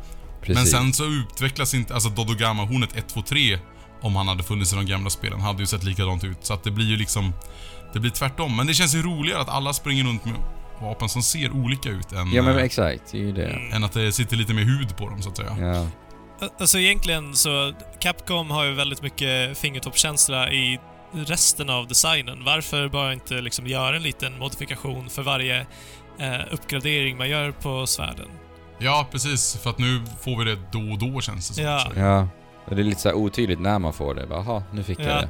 [0.46, 0.70] Men precis.
[0.70, 3.58] sen så utvecklas inte, alltså Dodogama-hornet 1, 2, 3
[4.00, 6.38] om han hade funnits i de gamla spelen, hade ju sett likadant ut.
[6.40, 7.32] Så att det blir ju liksom,
[7.92, 8.56] det blir tvärtom.
[8.56, 10.34] Men det känns ju roligare att alla springer runt med
[10.80, 13.70] vapen som ser olika ut än, Ja men eh, exakt, det är ju det.
[13.72, 15.56] Än att det sitter lite mer hud på dem så att säga.
[15.60, 15.86] Ja.
[16.60, 20.80] Alltså egentligen så, Capcom har ju väldigt mycket fingertoppskänsla i
[21.12, 22.44] resten av designen.
[22.44, 25.60] Varför bara inte liksom göra en liten modifikation för varje
[26.18, 28.28] eh, uppgradering man gör på svärden?
[28.78, 29.56] Ja, precis.
[29.62, 31.64] För att nu får vi det då och då känns det som.
[31.64, 31.86] Ja.
[31.96, 32.28] Ja.
[32.64, 34.26] Och det är lite så här otydligt när man får det.
[34.26, 35.04] Bara, Jaha, nu fick Ja.
[35.04, 35.28] jag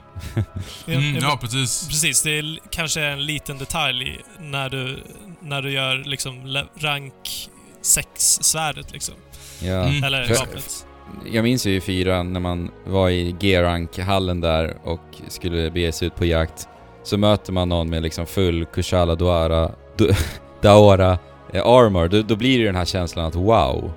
[0.87, 0.95] det.
[0.95, 1.89] Mm, Ja, precis.
[1.89, 5.03] Precis, det är kanske en liten detalj när du,
[5.41, 7.49] när du gör liksom rank
[7.83, 9.15] 6-svärdet liksom.
[9.63, 9.83] Ja.
[9.85, 10.05] Mm.
[10.05, 10.87] Eller vapnet.
[11.33, 16.07] Jag minns ju i fyran när man var i G-rank-hallen där och skulle bege sig
[16.07, 16.69] ut på jakt.
[17.05, 20.13] Så möter man någon med liksom full Kushala Duara, du,
[20.63, 21.19] Daora
[21.53, 22.09] armor.
[22.09, 23.93] Då, då blir det ju den här känslan att wow.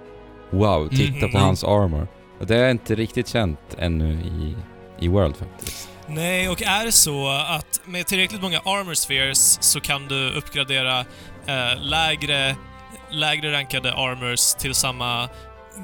[0.49, 1.41] Wow, titta Mm, på mm.
[1.41, 2.07] hans armor.
[2.39, 4.55] Och det har jag inte riktigt känt ännu i,
[5.05, 5.89] i World faktiskt.
[6.07, 10.99] Nej, och är det så att med tillräckligt många armor spheres så kan du uppgradera
[11.45, 12.55] eh, lägre,
[13.11, 15.29] lägre rankade armors till samma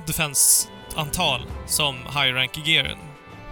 [0.08, 2.98] defense-antal som high rank gearen.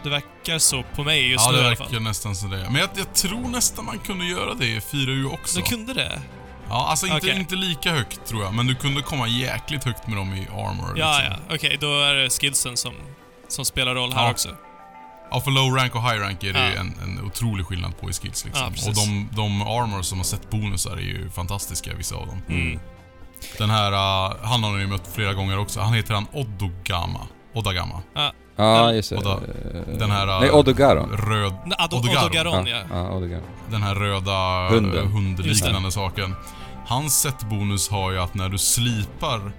[0.04, 1.88] Det verkar så på mig just Ja, nu det i alla fall.
[1.88, 2.66] verkar nästan så det.
[2.72, 5.60] Men jag, jag tror nästan man kunde göra det i 4U också.
[5.60, 6.22] Du kunde det?
[6.70, 7.40] Ja, alltså inte, Okej.
[7.40, 10.94] inte lika högt tror jag, men du kunde komma jäkligt högt med dem i armor.
[10.98, 11.44] Ja, liksom.
[11.50, 11.56] ja.
[11.56, 12.94] Okej, då är det skillsen som,
[13.48, 14.32] som spelar roll här Ja.
[14.32, 14.50] också.
[15.32, 16.70] Ja, för low rank och high rank är det Ja.
[16.70, 18.74] ju en, en otrolig skillnad på i skills liksom.
[18.78, 22.42] Ja, och de, de armor som har sett bonusar är ju fantastiska, vissa av dem.
[22.50, 22.80] Mm.
[23.58, 25.82] Den här, uh, han har ni ju mött flera gånger också.
[25.82, 27.28] Han heter han Oddogama.
[27.54, 28.02] Oddagama.
[28.16, 29.40] Ja, Ja, just det.
[30.00, 30.40] Den här...
[30.40, 31.10] Nej, Odogaron.
[31.12, 31.54] Röd...
[31.92, 32.26] Odogaron.
[32.26, 32.86] Odogaron, Ja, ja.
[32.90, 33.44] ja Odogaron.
[33.72, 34.98] Den här röda Hunden.
[34.98, 36.36] eh, hundliknande Just saken.
[36.88, 39.52] Hans set-bonus har ju att när du slipar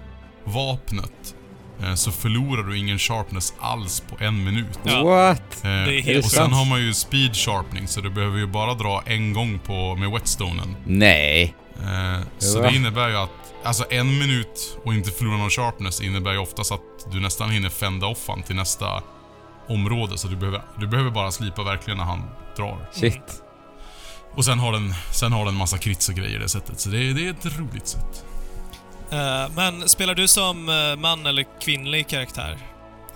[0.43, 1.35] vapnet
[1.83, 4.79] eh, så förlorar du ingen sharpness alls på en minut.
[4.83, 5.03] Ja.
[5.03, 5.63] What?
[5.63, 8.73] Eh, är helt och sen har man ju speed sharpening så du behöver ju bara
[8.73, 10.75] dra en gång på, med whetstonen.
[10.85, 11.55] Nej.
[11.83, 13.29] Eh, så det innebär ju att,
[13.63, 17.69] alltså en minut och inte förlora någon sharpness innebär ju oftast att du nästan hinner
[17.69, 19.03] fända off han till nästa
[19.69, 20.17] område.
[20.17, 22.23] Så du behöver, du behöver bara slipa verkligen när han
[22.57, 22.89] drar.
[22.93, 23.43] Shit.
[24.35, 26.79] Och sen har den, sen har den massa krits och grejer det sättet.
[26.79, 28.23] Så det, är- det är ett roligt sätt.
[29.11, 32.57] Eh, men spelar du som eh, man eller kvinnlig karaktär?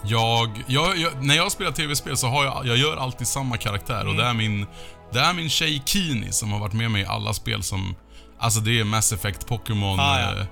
[0.04, 4.08] Jag, jag, jag, när jag spelar tv-spel så har jag, jag gör alltid samma karaktär
[4.08, 4.65] och det är min,
[5.13, 7.95] det är min tjej Kini som har varit med mig i alla spel som,
[8.42, 10.40] alltså det är Mass Effect, Pokémon, Ah, ja.
[10.40, 10.46] eh,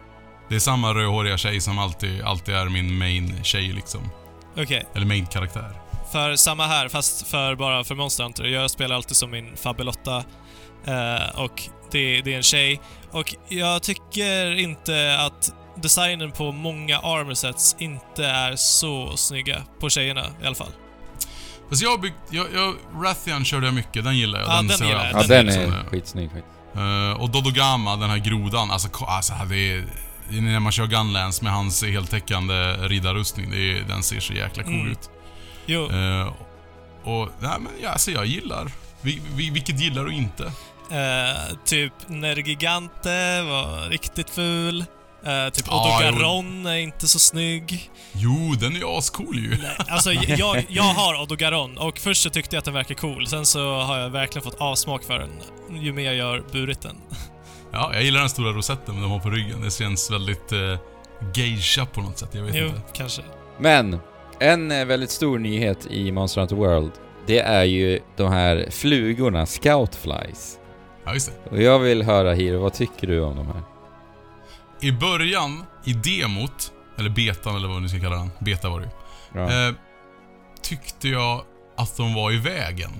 [0.49, 4.10] det är samma rödhåriga tjej som alltid, alltid är min main tjej liksom.
[4.58, 4.86] Okej.
[4.95, 5.73] Eller main karaktär.
[6.12, 8.43] För samma här, fast för bara för Monster Hunter.
[8.45, 10.17] Jag spelar alltid som min Fabelotta.
[10.86, 12.82] Eh, och det, det är en tjej.
[13.12, 19.62] Och jag tycker inte att designen på många armorsets inte är så snygga.
[19.80, 20.71] På tjejerna i alla fall.
[21.69, 24.49] Fast jag har byggt, jag, jag, Rathian körde jag mycket, den gillar jag.
[24.49, 25.23] Ja, den ser gillar jag.
[25.23, 25.84] Ja, den ut är det.
[25.91, 26.58] skitsnygg faktiskt.
[26.75, 29.86] Eh, och Dodogama, den här grodan, alltså, alltså det är,
[30.29, 34.73] när man kör Gunlands med hans heltäckande riddarrustning, det är, den ser så jäkla cool
[34.73, 34.91] Mm.
[34.91, 35.10] ut.
[35.65, 36.34] Jo, Eh,
[37.03, 38.71] och, nej men ja, alltså jag gillar.
[39.01, 40.43] Vi, vi, vilket gillar du inte?
[40.91, 44.86] eh, typ Nergigante var riktigt ful.
[45.25, 47.91] Eh, typ Ja, Odogaron är inte så snygg.
[48.12, 49.49] Jo, den är ascool ju.
[49.49, 53.27] Nej, alltså jag, jag har Odogaron och först så tyckte jag att den verkar cool.
[53.27, 55.29] Sen så har jag verkligen fått avsmak för den
[55.84, 56.95] ju mer jag har burit den.
[57.71, 59.62] Ja, jag gillar den stora rosetten de har på ryggen.
[59.62, 60.77] Det känns väldigt eh,
[61.36, 62.82] geisha på något sätt, jag vet Jo, inte.
[62.93, 63.21] kanske.
[63.60, 63.99] Men,
[64.39, 66.91] en eh, väldigt stor nyhet i Monster Hunter World,
[67.27, 70.58] det är ju de här flugorna, Scoutflies.
[71.05, 71.49] Ja, just det.
[71.49, 73.62] Och jag vill höra Hiro, vad tycker du om de här?
[74.81, 78.85] I början, i demot, eller betan eller vad ni ska kalla den, beta var det
[78.85, 78.91] ju.
[79.39, 79.67] Ja.
[79.67, 79.73] Eh,
[80.61, 81.41] tyckte jag
[81.77, 82.91] att de var i vägen.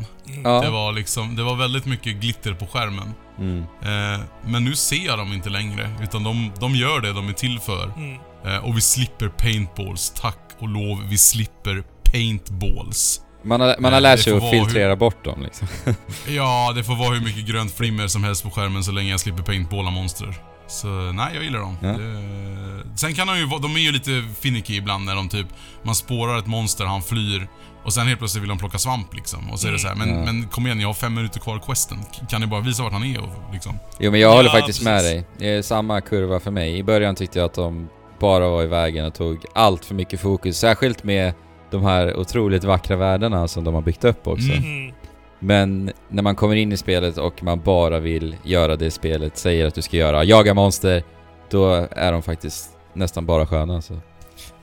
[0.44, 0.62] Ja.
[0.62, 3.14] Det var liksom, det var väldigt mycket glitter på skärmen.
[3.40, 3.60] Mm.
[3.60, 7.34] Eh, men nu ser jag dem inte längre, utan de, de gör det de är
[7.34, 7.94] till för.
[7.98, 8.20] Mm.
[8.46, 13.22] Eh, och vi slipper paintballs, tack och lov, vi slipper paintballs.
[13.44, 15.68] Man har, man har Nej, lärt sig att filtrera bort dem liksom.
[16.28, 19.20] Ja, det får vara hur mycket grönt flimmer som helst på skärmen så länge jag
[19.20, 20.36] slipper paintballa monster.
[20.70, 21.78] Så nej, jag gillar dem.
[21.82, 21.88] Ja.
[21.88, 25.48] Det, sen kan de ju vara, de är ju lite finicky ibland när de typ,
[25.84, 27.48] man spårar ett monster, han flyr
[27.84, 29.50] och sen helt plötsligt vill de plocka svamp liksom.
[29.52, 30.26] Och så är det så här, men, Ja.
[30.26, 31.98] men kom igen, jag har fem minuter kvar i questen.
[32.30, 33.80] Kan ni bara visa vart han är och liksom?
[34.00, 35.12] Jo men jag Ja, håller faktiskt med precis.
[35.12, 35.26] dig.
[35.38, 36.78] Det är samma kurva för mig.
[36.78, 40.20] I början tyckte jag att de bara var i vägen och tog allt för mycket
[40.22, 40.58] fokus.
[40.58, 41.34] Särskilt med
[41.72, 44.52] de här otroligt vackra världarna som de har byggt upp också.
[44.52, 44.94] Mm.
[45.40, 49.66] Men när man kommer in i spelet och man bara vill göra det spelet säger
[49.66, 51.04] att du ska göra, jaga monster,
[51.50, 54.02] då är de faktiskt nästan bara sköna alltså.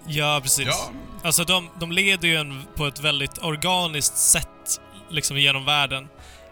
[0.07, 0.67] Ja, precis.
[0.67, 0.91] Ja,
[1.23, 6.09] Alltså de, de leder ju en på ett väldigt organiskt sätt liksom genom världen.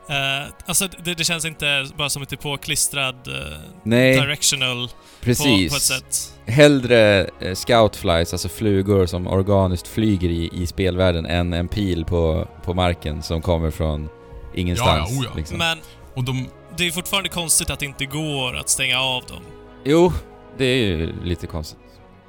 [0.09, 3.35] Eh, alltså det, det känns inte bara som ett påklistrad uh,
[3.83, 5.73] Nej, directional på, precis.
[5.73, 6.39] på ett sätt.
[6.47, 12.49] Hellre eh, scoutflies, alltså flugor som organiskt flyger i, i spelvärlden, än en pil på,
[12.65, 14.09] på marken som kommer från
[14.55, 15.11] ingenstans.
[15.11, 15.37] Ja, ja, oh ja.
[15.37, 15.59] liksom.
[15.59, 15.79] Men
[16.15, 19.43] och de, det är fortfarande konstigt att det inte går att stänga av dem.
[19.85, 20.13] Jo,
[20.59, 21.79] det är ju lite konstigt.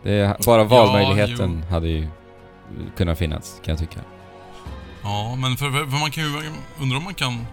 [0.04, 2.08] Det är, bara valmöjligheten hade ju
[2.98, 4.00] kunnat finnas, kan jag tycka.
[5.04, 7.46] ja men för, för man kan ju, undrar om man kan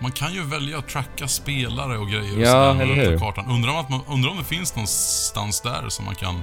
[0.00, 3.18] man kan ju välja att tracka spelare och grejer och Ja, sådär eller hur?
[3.18, 3.46] kartan.
[3.50, 6.42] Undrar om, att man, undrar om det finns någonstans där som man kan...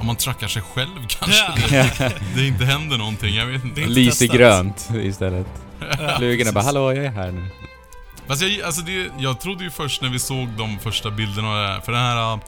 [0.00, 2.10] Om man trackar sig själv kanske Ja.
[2.34, 3.94] det inte händer någonting, jag vet inte.
[3.94, 4.28] Testat.
[4.36, 5.46] grönt istället.
[5.80, 6.64] Ja, Flugorna bara.
[6.64, 7.48] 'Hallå, jag är här nu'
[8.26, 11.56] Fast jag, alltså det, jag trodde ju först när vi såg de första bilderna, av
[11.62, 12.38] det här, för den här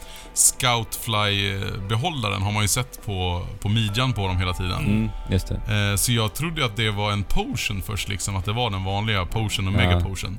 [0.41, 4.79] Scoutfly-behållaren har man ju sett på, på midjan på dem hela tiden.
[4.87, 5.91] Mm, just det.
[5.91, 8.85] Eh, så jag trodde att det var en potion först liksom, att det var den
[8.85, 9.77] vanliga potion och Ja.
[9.77, 10.39] mega potion.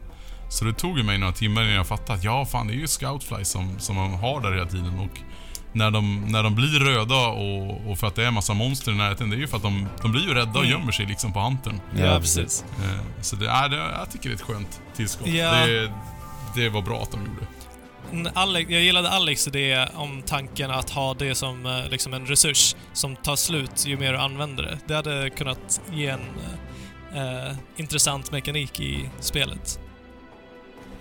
[0.49, 2.77] Så det tog ju mig några timmar innan jag fattade att ja, fan det är
[2.77, 5.19] ju Scoutfly som, som man har där hela tiden och
[5.73, 8.95] när de, när de blir röda och, och för att det är massa monster i
[8.95, 10.69] närheten, det är ju för att de, de blir ju rädda och Mm.
[10.71, 11.81] gömmer sig liksom på hanten.
[11.97, 12.65] Ja, precis.
[12.83, 15.27] Eh, så det, äh, det, jag tycker det är ett skönt tillskott.
[15.27, 15.51] Ja.
[15.65, 15.91] Det,
[16.55, 17.45] det var bra att de gjorde.
[18.33, 22.75] Alex, jag gillade Alex idé om tanken att ha det som eh, liksom en resurs
[22.93, 24.79] som tar slut ju mer du använder det.
[24.87, 26.19] Det hade kunnat ge en
[27.15, 29.79] eh, intressant mekanik i spelet.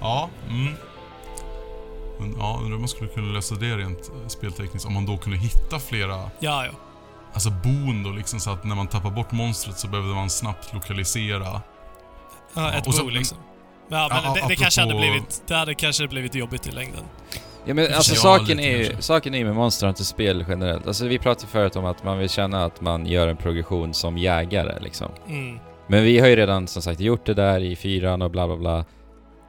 [0.00, 0.74] Ja, mm.
[2.20, 4.86] Men, ja, undrar om man skulle kunna lösa det rent eh, speltekniskt.
[4.88, 6.72] Om man då kunde hitta flera, Ja, ja.
[7.34, 10.74] alltså bon då liksom så att när man tappar bort monstret så behövde man snabbt
[10.74, 11.60] lokalisera.
[12.54, 13.38] ja ett så- bo liksom.
[13.90, 17.04] Ja, Ja, men det, det kanske hade blivit, det hade kanske blivit jobbigt i längden.
[17.64, 20.86] Ja men alltså Ja, saken är ju, saken är ju med Monster Hunter-spel generellt.
[20.86, 24.18] Alltså vi pratade förut om att man vill känna att man gör en progression som
[24.18, 25.08] jägare liksom.
[25.28, 25.58] Mm.
[25.86, 28.56] Men vi har ju redan som sagt gjort det där i fyran och bla bla
[28.56, 28.84] bla.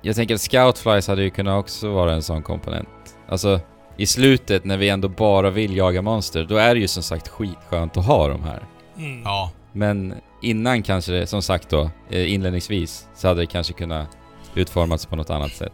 [0.01, 2.89] Jag tänker att Scoutflies hade ju kunnat också vara en sån komponent.
[3.30, 3.60] Alltså,
[3.97, 7.27] i slutet när vi ändå bara vill jaga monster, då är det ju som sagt
[7.27, 8.63] skitskönt att ha de här.
[8.97, 9.21] Mm.
[9.23, 14.08] Ja, Men innan kanske det, som sagt då, eh, inledningsvis, så hade det kanske kunnat
[14.56, 15.74] utformats på något annat sätt.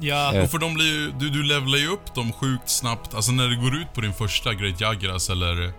[0.00, 0.42] Ja, Eh.
[0.44, 3.14] och för de blir ju, du, du levlar ju upp dem sjukt snabbt.
[3.14, 5.72] Alltså när du går ut på din första Great Jagras eller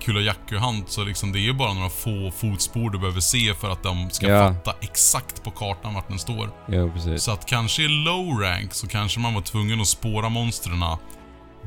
[0.00, 4.10] Kulajaku-hunt så liksom det är bara några få fotspår du behöver se för att de
[4.10, 4.54] ska Ja.
[4.54, 6.50] fatta exakt på kartan vart den står.
[6.68, 7.22] Jo, precis.
[7.22, 10.82] Så att kanske i low rank så kanske man var tvungen att spåra monstren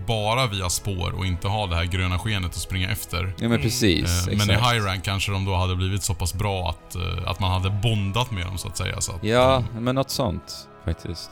[0.07, 3.33] bara via spår och inte ha det här gröna skenet att springa efter.
[3.37, 4.27] Ja, men precis.
[4.27, 7.01] Eh, Men i high rank kanske de då hade blivit så pass bra att, eh,
[7.29, 9.01] att man hade bondat med dem så att säga.
[9.01, 11.29] Så att, Ja, eh, men något sånt faktiskt.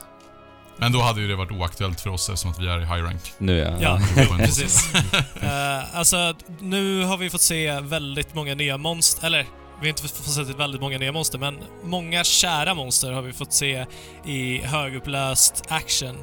[0.76, 3.02] Men då hade ju det varit oaktuellt för oss eftersom att vi är i high
[3.04, 3.20] rank.
[3.38, 3.76] Nu ja.
[3.80, 4.00] Ja,
[4.38, 4.94] precis.
[5.42, 10.02] Eh, alltså, nu har vi fått se väldigt många nya monster, eller vi har inte
[10.02, 13.86] fått se väldigt många nya monster, men många kära monster har vi fått se
[14.24, 16.16] i högupplöst action.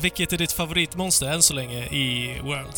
[0.00, 2.74] Vilket är ditt favoritmonster än så länge i World?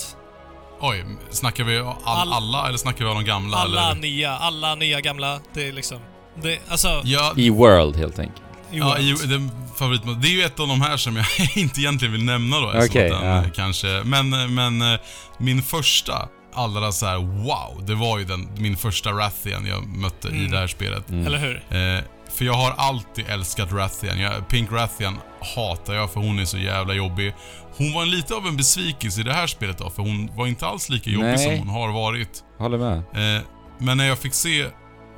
[0.80, 3.56] Oj, snackar vi all, All- alla eller snackar vi om de gamla?
[3.56, 4.00] Alla eller?
[4.00, 5.40] nya, alla nya gamla.
[5.54, 5.98] Det är liksom...
[6.42, 8.42] Det, alltså, Ja, I World helt enkelt.
[8.72, 9.00] i Ja, World.
[9.24, 11.26] i, den favorit, det är ju ett av de här som jag
[11.56, 12.72] inte egentligen vill nämna då.
[12.72, 13.44] den, ja.
[13.54, 15.00] kanske, men, men eh,
[15.38, 20.28] min första, allra så här wow, det var ju den, min första Rathian jag mötte
[20.28, 20.50] i Mm.
[20.50, 21.10] det här spelet.
[21.10, 21.26] Mm.
[21.26, 21.56] Eller hur?
[21.56, 24.20] Eh, för jag har alltid älskat Rathian.
[24.20, 25.18] Jag, Pink Rathian
[25.56, 27.34] hatar jag för hon är så jävla jobbig.
[27.76, 30.46] Hon var en lite av en besvikelse i det här spelet då, för hon var
[30.46, 31.38] inte alls lika jobbig Nej.
[31.38, 32.44] som hon har varit.
[32.58, 32.96] Håller med.
[32.96, 33.42] Eh,
[33.78, 34.66] men när jag fick se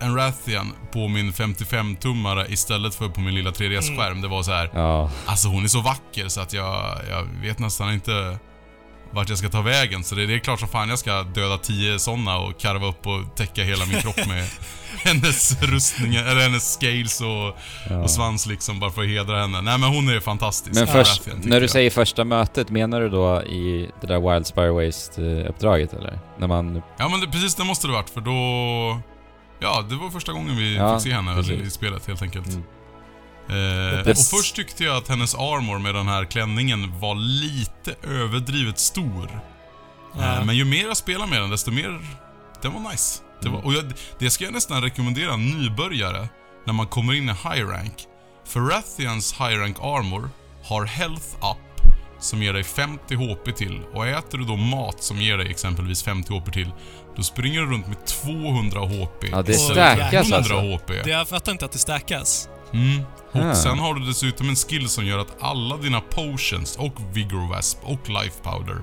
[0.00, 4.70] en Rathian på min 55-tummare istället för på min lilla 3DS-skärm, det var så här.
[4.74, 5.10] Ja.
[5.26, 8.38] Alltså hon är så vacker så att jag, jag vet nästan inte
[9.12, 10.04] vart jag ska ta vägen.
[10.04, 13.06] Så det, det är klart som fan jag ska döda 10 såna och karva upp
[13.06, 14.44] och täcka hela min kropp med
[15.04, 17.56] hennes rustningar, eller hennes scales och,
[17.90, 18.02] ja.
[18.02, 19.60] och svans liksom bara för att hedra henne.
[19.60, 20.74] Nej men hon är fantastisk.
[20.74, 21.70] Men först, tycker när du jag.
[21.70, 26.18] säger första mötet, menar du då i det där Wild Spire Waste-uppdraget eller?
[26.38, 26.82] När man...
[26.98, 29.00] Ja men det, precis det måste det varit för då...
[29.60, 31.60] Ja, det var första gången vi Ja, fick se henne precis.
[31.66, 32.46] i spelet helt enkelt.
[32.46, 32.62] Mm.
[33.52, 38.78] Eh, och först tyckte jag att hennes armor med den här klänningen var lite överdrivet
[38.78, 39.40] stor.
[40.18, 40.38] Ja.
[40.38, 42.00] Eh, men ju mer jag spelar med den, desto mer...
[42.62, 43.22] Den var nice.
[43.42, 43.66] Det, var, Mm.
[43.66, 46.28] och jag, det ska jag nästan rekommendera nybörjare
[46.66, 47.94] när man kommer in i high rank.
[48.46, 50.30] För Rathians high rank armor
[50.64, 51.56] har health up
[52.20, 56.02] som ger dig 50 HP till och äter du då mat som ger dig exempelvis
[56.02, 56.70] 50 HP till,
[57.16, 59.24] då springer du runt med 200 HP.
[59.30, 60.92] Ja, det stackas istället för 100 alltså.
[60.94, 61.04] HP.
[61.04, 62.48] Det, jag fattar inte att det stackas.
[62.72, 63.02] Mm.
[63.32, 63.54] Och Ah.
[63.54, 67.78] sen har du dessutom en skill som gör att alla dina potions och vigor wasp
[67.82, 68.82] och life powder,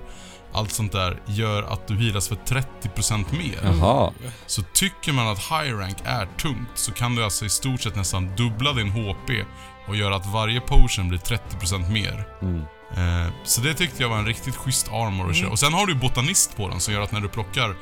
[0.54, 3.60] allt sånt där, gör att du healas för 30% mer.
[3.64, 4.12] Jaha.
[4.46, 7.96] Så tycker man att high rank är tungt så kan du alltså i stort sett
[7.96, 9.46] nästan dubbla din HP
[9.88, 12.28] och göra att varje potion blir 30% mer.
[12.42, 12.62] Mm.
[12.98, 15.40] Eh, så det tyckte jag var en riktigt schysst armor att köra.
[15.46, 15.52] Mm.
[15.52, 17.76] Och sen har du botanist på den som gör att när du plockar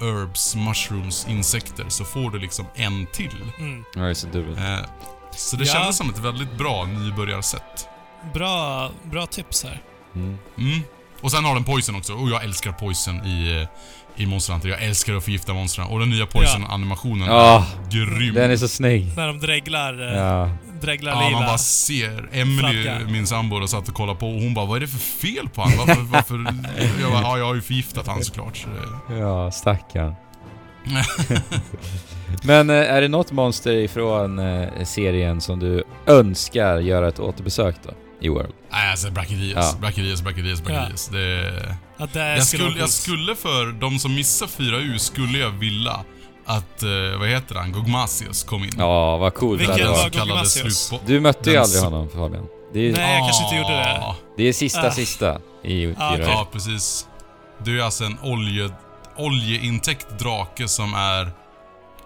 [0.00, 3.52] herbs, mushrooms, insekter så får du liksom en till.
[3.58, 3.84] Mm.
[3.94, 4.86] Ja, det är
[5.36, 5.72] så det Ja.
[5.72, 7.88] kändes som ett väldigt bra nybörjarsätt.
[8.34, 9.82] Bra, bra tips här.
[10.14, 10.38] Mm.
[10.58, 10.80] Mm.
[11.20, 13.68] Och sen har den poison också, och jag älskar poison i, eh,
[14.22, 14.68] i Monster Hunter.
[14.68, 15.86] Jag älskar att förgifta monstren.
[15.86, 17.66] Och den nya poison-animationen Ja.
[17.86, 18.34] är grym.
[18.34, 19.16] Den är så snygg.
[19.16, 20.50] När de dreglar, eh, Ja.
[20.80, 21.38] dreglar Ja, lila.
[21.38, 22.28] man bara ser.
[22.32, 22.98] Emily, Flagga.
[22.98, 25.48] min sambo, och satt och kollade på och hon bara Vad är det för fel
[25.48, 25.78] på honom?
[25.86, 26.34] Varför, varför?
[27.00, 28.56] Jag bara, ja, jag har ju förgiftat han såklart.
[28.56, 28.68] Så
[29.08, 29.18] det...
[29.18, 30.14] Ja, stackarn.
[32.42, 37.76] Men eh, är det något monster ifrån eh, serien som du önskar göra ett återbesök
[37.82, 37.90] då?
[38.20, 38.52] I World?
[38.72, 39.54] Nej, alltså Brachydrius.
[39.56, 39.74] Ja.
[39.80, 41.08] Brachydrius, Brachydrius, Brachydrius.
[41.08, 41.52] Det...
[41.96, 45.96] Ja, det Jag skulle, jag skulle för de som missar 4U, skulle jag vilja
[46.46, 48.72] att, eh, vad heter han, Gogmasius kom in.
[48.78, 50.92] Ja, vad coolt det Vilken hade var Gogmasius?
[51.06, 52.46] Du mötte ju aldrig honom Fabian.
[52.72, 53.98] Det är, Nej, jag kanske inte gjorde det.
[54.00, 54.90] Ah, det är sista Ah.
[54.90, 56.26] sista i Ah, okej.
[56.28, 57.06] Ja, precis.
[57.64, 58.70] Du är alltså en olje,
[59.26, 61.30] oljeintäckt drake som är...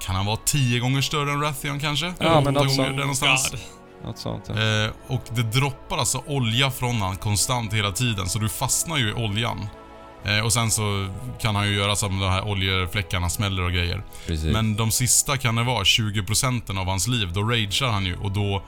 [0.00, 2.07] Kan han vara tio gånger större än Rathian kanske?
[2.18, 3.50] Ja, Eller men något gånger sånt.
[3.50, 3.61] God.
[4.05, 4.85] Något sånt ja.
[4.85, 9.11] Eh, och det droppar alltså olja från han konstant hela tiden, så du fastnar ju
[9.11, 9.66] i oljan.
[10.24, 11.09] Eh, och sen så
[11.40, 14.02] kan han ju göra som de här oljefläckarna smäller och grejer.
[14.26, 14.52] Precis.
[14.52, 17.33] Men de sista kan det vara 20% av hans liv.
[17.33, 18.62] Då ragear han ju och då,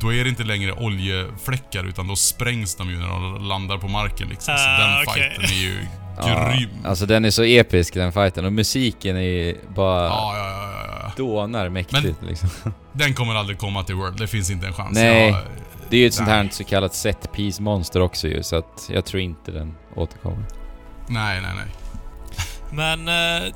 [0.00, 3.88] då är det inte längre oljefläckar utan då sprängs de ju när de landar på
[3.88, 4.54] marken liksom.
[4.58, 5.22] Så Ah, den okej.
[5.36, 5.86] fighten är ju
[6.16, 6.68] ja, grym.
[6.84, 11.02] Alltså den är så episk den fighten och musiken är ju bara Ja, ja, ja,
[11.02, 12.48] ja, dånar mäktigt liksom.
[12.92, 14.18] Den kommer aldrig komma till World.
[14.18, 14.94] Det finns inte en chans.
[14.94, 15.28] Nej.
[15.30, 15.36] Jag,
[15.90, 16.52] Det är ju ett sånt här Nej.
[16.52, 20.44] så kallat set piece monster också ju, så att jag tror inte den återkommer.
[21.08, 21.66] nej, nej, nej.
[22.72, 23.48] Men eh,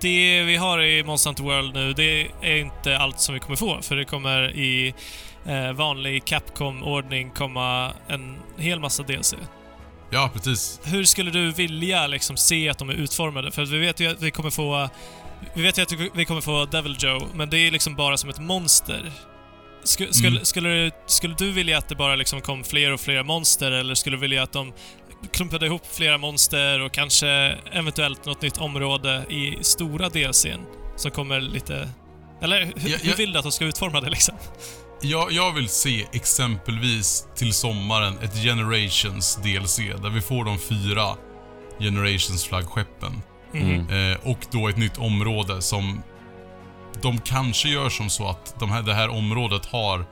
[0.00, 3.56] det vi har i Monster Hunter World nu, det är inte allt som vi kommer
[3.56, 3.78] få.
[3.82, 4.94] För det kommer i
[5.46, 9.34] eh, vanlig Capcom-ordning komma en hel massa DLC.
[10.10, 10.80] Ja, precis.
[10.84, 13.50] Hur skulle du vilja liksom se att de är utformade?
[13.50, 14.88] För vi vet ju att vi kommer få...
[15.54, 18.30] Vi vet ju att vi kommer få Devil Joe, men det är liksom bara som
[18.30, 19.12] ett monster.
[19.84, 20.44] Sk- skulle, Mm.
[20.44, 23.94] skulle, du, skulle du vilja att det bara liksom kom fler och fler monster, eller
[23.94, 24.72] skulle du vilja att de
[25.32, 27.28] klumpade ihop flera monster och kanske
[27.72, 30.60] eventuellt något nytt område i stora DLCn
[30.96, 31.88] som kommer lite...
[32.42, 33.14] Eller hur, Ja, hur ja.
[33.16, 34.34] vill du att de ska utforma det liksom?
[35.02, 41.16] Jag, jag vill se exempelvis till sommaren ett Generations DLC där vi får de fyra
[41.78, 43.22] Generations flaggskeppen.
[43.54, 43.88] Mm.
[43.88, 46.02] Eh, och då ett nytt område som
[47.02, 50.06] de kanske gör som så att de här, det här området har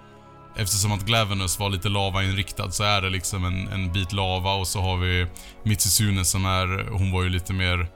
[0.56, 4.68] Eftersom att Glavenus var lite lavainriktad så är det liksom en, en bit lava och
[4.68, 5.26] så har vi
[5.62, 7.88] Mitsuzune som är, hon var ju lite mer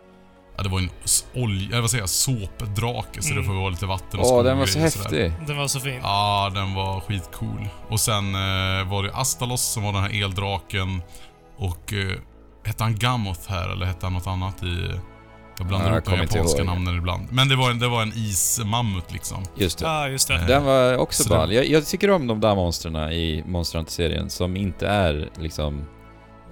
[0.62, 0.90] Ja det var en
[1.34, 3.44] olja, vad säger jag, såpdrake så det Mm.
[3.46, 5.32] får vara lite vatten och Åh, den var så häftig.
[5.46, 6.00] Den var så fin.
[6.02, 7.68] Ja, den var skitcool.
[7.88, 11.02] Och sen eh, var det Astalos som var den här eldraken.
[11.56, 12.16] Och eh,
[12.64, 14.90] hette han Gammoth här eller hette han något annat i...
[15.58, 17.26] Jag blandar ihop de japanska namnen ibland.
[17.30, 19.42] Men det var en, det var en ismammut liksom.
[19.56, 19.84] Just det.
[19.84, 20.34] Ja, just det.
[20.34, 21.52] Eh, Den var också Så ball.
[21.52, 25.84] Jag, jag tycker om de där monstren i Monster Hunter-serien som inte är liksom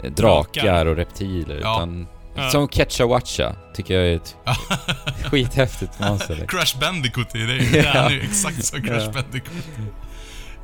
[0.02, 0.86] eh, drakar Drakar.
[0.86, 1.76] och reptiler Ja.
[1.76, 2.06] utan
[2.36, 2.50] Ja.
[2.50, 4.36] som Ketchawacha tycker jag är ett
[5.30, 6.36] skithäftigt monster.
[6.36, 6.58] liksom.
[6.58, 7.90] Crash Bandicoot är det Ja.
[7.94, 9.10] Han är ju exakt som Crash.
[9.12, 9.52] Bandicoot.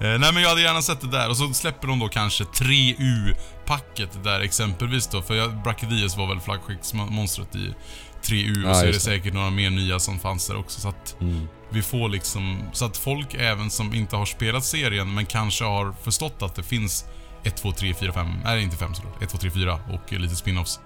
[0.00, 2.44] Eh, nej men jag hade gärna sett det där och så släpper de då kanske
[2.44, 5.22] 3U-packet där exempelvis då.
[5.22, 7.74] För jag, Brachydius var väl flaggskeppsmonstret i
[8.22, 9.00] 3U Ja, och så är det det.
[9.00, 10.80] säkert några mer nya som fanns där också.
[10.80, 11.48] Så att Mm.
[11.70, 15.94] vi får liksom, så att folk även som inte har spelat serien men kanske har
[16.02, 17.04] förstått att det finns
[17.44, 20.34] 1, 2, 3, 4, 5, nej inte 5 såklart, 1, 2, 3, 4 och lite
[20.34, 20.80] spin-offs.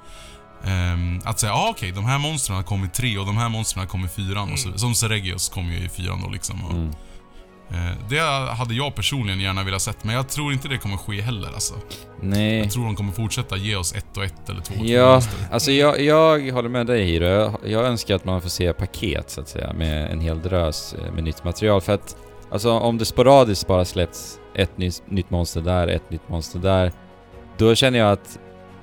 [0.64, 3.48] Ehm, att säga, ah, okej, de här monstren har kommit i 3 och de här
[3.48, 6.64] monstren har kommit i 4 och så, Som Seregios kom ju i 4 då liksom.
[6.64, 6.90] Och, Mm.
[7.70, 8.20] eh, det
[8.54, 11.74] hade jag personligen gärna velat sett, men jag tror inte det kommer ske heller alltså.
[12.22, 12.58] Nej.
[12.58, 15.12] Jag tror de kommer fortsätta ge oss ett och ett eller två och två Ja,
[15.12, 15.38] monster.
[15.50, 17.24] alltså jag, jag håller med dig Hiro.
[17.26, 20.94] Jag, jag önskar att man får se paket så att säga med en hel drös
[20.94, 22.16] eh, med nytt material för att
[22.52, 26.92] alltså om det sporadiskt bara släpps ett nytt, nytt monster där, ett nytt monster där
[27.58, 28.38] då känner jag att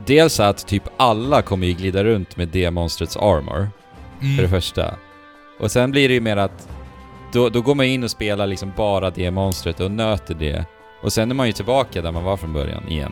[0.08, 3.70] dels att typ alla kommer ju glida runt med det monstrets armor
[4.20, 4.50] för det Mm.
[4.50, 4.96] första.
[5.60, 6.70] Och sen blir det ju mer att
[7.34, 10.66] då, då går man in och spelar liksom bara det monstret och nöter det.
[11.02, 13.12] Och sen är man ju tillbaka där man var från början igen.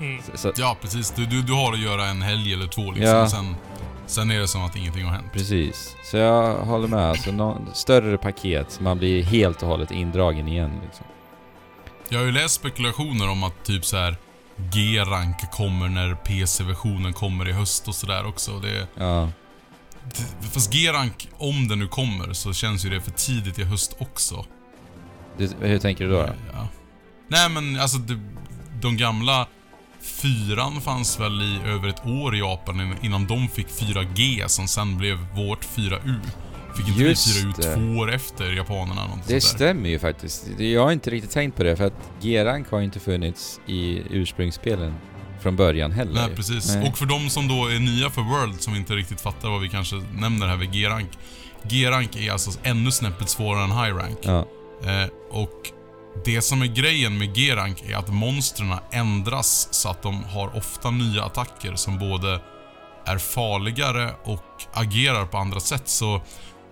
[0.00, 0.22] Mm.
[0.22, 1.10] Så, så, Ja, precis.
[1.10, 3.02] Du, du, du har att göra en helg eller två liksom.
[3.16, 3.28] Ja.
[3.28, 3.56] Sen,
[4.06, 5.32] sen är det som att ingenting har hänt.
[5.32, 5.96] Precis.
[6.04, 7.04] Så jag håller med.
[7.10, 11.06] Alltså nå större paket så man blir helt och hållet indragen igen liksom.
[12.08, 14.16] Jag har ju läst spekulationer om att typ så här
[14.72, 18.60] G-rank kommer när PC-versionen kommer i höst och sådär också.
[18.60, 19.30] Det, Ja.
[20.52, 24.44] fast G-rank, om den nu kommer, så känns ju det för tidigt i höst också.
[25.38, 26.22] Det, hur tänker du då?
[26.22, 26.32] då?
[26.52, 26.68] Ja.
[27.28, 28.20] Nej men alltså, det,
[28.80, 29.46] de gamla
[30.00, 34.98] Fyran fanns väl i över ett år i Japan innan de fick 4G som sen
[34.98, 36.14] blev vårt 4U.
[36.78, 37.74] Fick inte Just vi 4U det.
[37.74, 39.06] två år efter japanerna?
[39.06, 40.46] Något Det stämmer ju faktiskt.
[40.58, 44.02] Jag har inte riktigt tänkt på det för att G-rank har ju inte funnits i
[44.10, 44.94] ursprungsspelen
[45.42, 46.26] från början heller.
[46.26, 46.74] Nej, precis.
[46.74, 46.88] Nej.
[46.88, 49.68] Och för de som då är nya för World, som inte riktigt fattar vad vi
[49.68, 51.08] kanske nämner här vid G-rank.
[51.62, 54.18] G-rank är alltså ännu snäppet svårare än High rank.
[54.22, 54.46] Ja.
[54.84, 55.72] Eh, och
[56.24, 60.90] det som är grejen med G-rank är att monstren ändras så att de har ofta
[60.90, 62.40] nya attacker som både
[63.04, 65.88] är farligare och agerar på andra sätt.
[65.88, 66.22] Så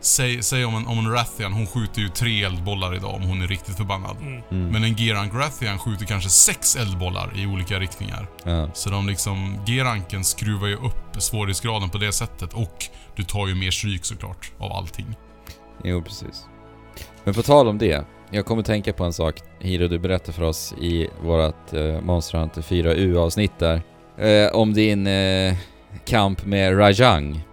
[0.01, 3.43] säg, säg om en, om en Rathian, hon skjuter ju tre eldbollar idag om hon
[3.43, 4.17] är riktigt förbannad.
[4.21, 4.43] Mm.
[4.51, 4.69] Mm.
[4.69, 8.29] Men en G-rank Rathian skjuter kanske sex eldbollar i olika riktningar.
[8.45, 8.71] ja.
[8.75, 12.85] Så de liksom, G-ranken skruvar ju upp svårighetsgraden på det sättet och
[13.17, 15.17] du tar ju mer stryk såklart av allting.
[15.85, 16.47] Jo, precis.
[17.25, 18.05] Men på tal om det.
[18.31, 22.39] Jag kommer tänka på en sak Hiro, du berättade för oss i vårat eh, Monster
[22.39, 23.83] Hunter 4U avsnitt där.
[24.19, 25.57] Eh, om din eh,
[26.05, 27.45] kamp med Rajang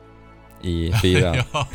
[0.64, 1.36] i 4.
[1.54, 1.68] ja.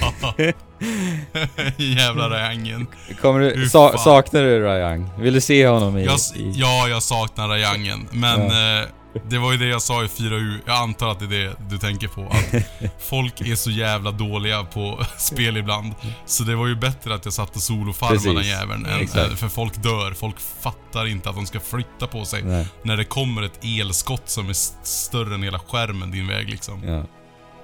[1.77, 2.87] Jävla Rayangen.
[3.23, 5.11] Kommer du, sa, saknar du Rajang?
[5.19, 6.05] Vill du se honom i...
[6.05, 8.09] Jag, i ja, jag saknar Rayangen.
[8.13, 8.87] Men eh,
[9.31, 10.59] det var ju det jag sa i 4U.
[10.67, 12.23] Jag antar att det är det du tänker på.
[12.31, 12.63] Att
[13.09, 15.95] folk är så jävla dåliga på spel ibland.
[16.27, 18.87] Så det var ju bättre att jag satt och solofarmade den jäveln.
[18.87, 20.13] än- För folk dör.
[20.13, 22.43] Folk fattar inte att de ska flytta på sig.
[22.43, 26.49] Nej, När det kommer ett elskott som är st- större än hela skärmen din väg
[26.51, 26.83] liksom.
[26.87, 27.03] ja.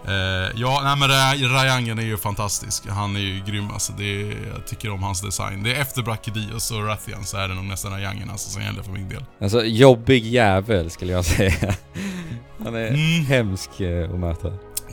[0.08, 2.88] Eh, ja, nej men Ra- Rayangen är ju fantastisk.
[2.88, 3.92] Han är ju grym alltså.
[3.98, 5.62] Det är, jag tycker om hans design.
[5.62, 8.82] Det är efter Brachydios och Rathian så är det nog nästan Rayangen alltså som gäller
[8.82, 9.24] för min del.
[9.40, 11.74] Alltså, jobbig jävel skulle jag säga.
[12.64, 13.24] Han är Mm.
[13.26, 14.48] hemsk eh, att möta.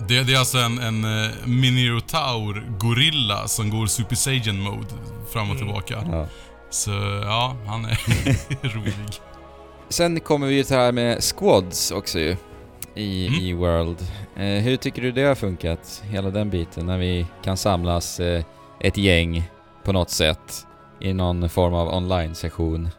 [0.07, 4.88] Det, det är alltså en, en uh, Minotaur gorilla som går Super Saiyan mode
[5.34, 5.57] fram och Mm.
[5.57, 6.03] tillbaka.
[6.12, 6.28] Ja.
[6.70, 6.91] Så
[7.24, 7.97] ja, han är
[8.78, 8.93] rolig.
[9.89, 12.36] Sen kommer vi ju till det här med squads också ju.
[12.95, 13.39] I, Mm.
[13.39, 13.97] i World.
[14.35, 16.03] Eh, hur tycker du det har funkat?
[16.05, 18.43] Hela den biten när vi kan samlas eh,
[18.81, 19.43] ett gäng
[19.83, 20.67] på något sätt
[21.01, 22.89] i någon form av online-session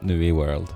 [0.00, 0.66] nu i World.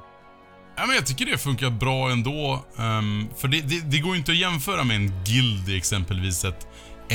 [0.77, 2.65] Ja, men jag tycker det funkar bra ändå.
[2.77, 6.67] Um, för det, det, det går inte att jämföra med en guild exempelvis ett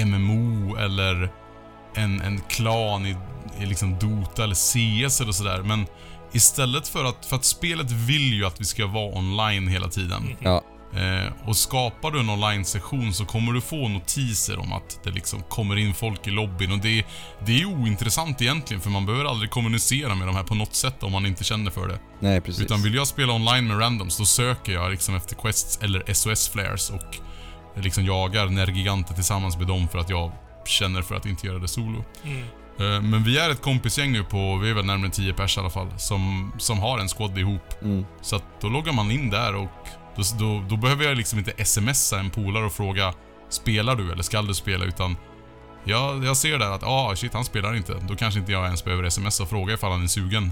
[0.05, 1.31] MMO eller
[1.95, 3.15] en, en klan i,
[3.61, 5.61] i liksom Dota eller CS eller sådär.
[5.65, 5.85] Men
[6.31, 10.35] istället för att, för att spelet vill ju att vi ska vara online hela tiden.
[10.39, 10.61] Ja,
[10.95, 15.41] Eh, och skapar du en online-session så kommer du få notiser om att det liksom
[15.49, 17.05] kommer in folk i lobbyn och det,
[17.45, 21.03] det är ointressant egentligen för man behöver aldrig kommunicera med de här på något sätt
[21.03, 21.99] om man inte känner för det.
[22.19, 22.61] nej precis.
[22.61, 26.89] Utan vill jag spela online med randoms då söker jag liksom efter quests eller SOS-flares
[26.89, 27.17] och
[27.83, 30.31] liksom jagar Nergiganter tillsammans med dem för att jag
[30.65, 32.03] känner för att inte göra det solo.
[32.23, 32.43] Mm.
[32.79, 35.59] Eh, Men vi är ett kompisgäng nu på, vi är väl närmare 10 pers i
[35.59, 37.81] alla fall, som, som har en squad ihop.
[37.81, 38.05] Mm.
[38.21, 39.69] Så att då loggar man in där och
[40.15, 43.13] då, då, då behöver jag liksom inte smsa en polare och fråga
[43.51, 44.85] Spelar du eller ska du spela?
[44.85, 45.17] Utan
[45.83, 47.93] jag, jag ser där att ah shit han spelar inte.
[48.09, 50.51] Då kanske inte jag ens behöver smsa och fråga ifall han är sugen.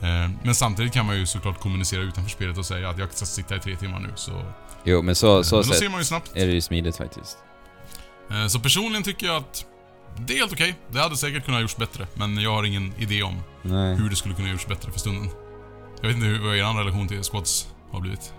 [0.00, 3.26] Eh, men samtidigt kan man ju såklart kommunicera utanför spelet och säga att jag ska
[3.26, 4.42] sitta i tre timmar nu så...
[4.84, 6.32] Jo, men så, så men då ser man ju snabbt.
[6.34, 7.38] är det ju smidigt faktiskt.
[8.30, 9.66] Eh, så personligen tycker jag att
[10.18, 10.74] det är helt okej.
[10.88, 13.96] Det hade säkert kunnat gjorts bättre, men jag har ingen idé om Nej.
[13.96, 15.30] hur det skulle kunna gjorts bättre för stunden.
[16.00, 18.32] Jag vet inte hur, vad er relation till squads har blivit.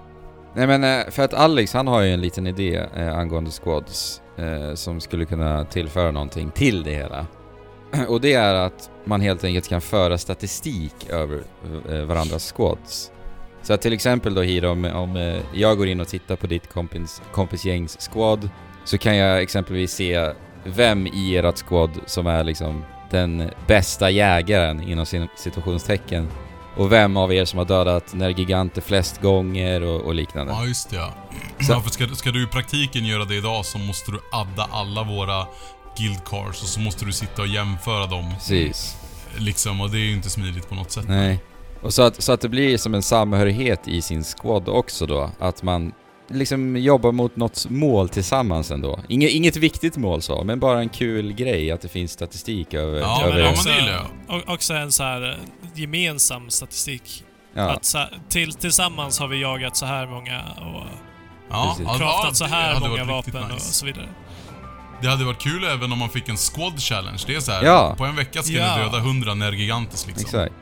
[0.55, 4.21] Nej men eh, för att Alex han har ju en liten idé eh, angående squads
[4.37, 7.25] eh, som skulle kunna tillföra någonting till det hela.
[8.07, 11.41] Och det är att man helt enkelt kan föra statistik över
[11.89, 13.11] eh, varandras squads.
[13.61, 16.47] Så att till exempel då Hiro, om, om eh, jag går in och tittar på
[16.47, 18.49] ditt kompis, kompisgängs squad
[18.83, 20.31] så kan jag exempelvis se
[20.63, 26.27] vem i ert squad som är liksom den bästa jägaren inom sin situationstecken
[26.77, 30.53] och vem av er som har dödat Nergiganter flest gånger och, och liknande.
[30.53, 31.13] Ja, just det ja.
[31.59, 34.67] Så- ja för ska, ska du i praktiken göra det idag så måste du adda
[34.71, 35.47] alla våra
[35.97, 38.31] guild cards och så måste du sitta och jämföra dem.
[38.33, 38.97] Precis.
[39.37, 41.05] Liksom, och det är ju inte smidigt på något sätt.
[41.07, 41.39] Nej.
[41.81, 45.29] Och så att, så att det blir som en samhörighet i sin squad också då.
[45.39, 45.91] Att man
[46.29, 48.99] liksom jobbar mot något mål tillsammans ändå.
[49.09, 52.99] Inget, inget viktigt mål så, men bara en kul grej att det finns statistik över...
[52.99, 53.69] Ja, över men, ja, också,
[54.49, 57.23] och- Också en så här eh, gemensam statistik.
[57.55, 57.69] ja.
[57.69, 57.99] Att så,
[58.29, 60.83] till, tillsammans har vi jagat så här många och
[61.49, 61.99] Ja, Precis.
[61.99, 63.73] ja, så här många vapen och nice.
[63.73, 64.09] så vidare.
[65.01, 67.19] Det hade varit kul även om man fick en squad challenge.
[67.27, 67.95] Det är så här, Ja.
[67.97, 68.75] på en vecka ska Ja.
[68.77, 70.25] ni döda 100 nergigantes liksom.
[70.25, 70.53] Exakt.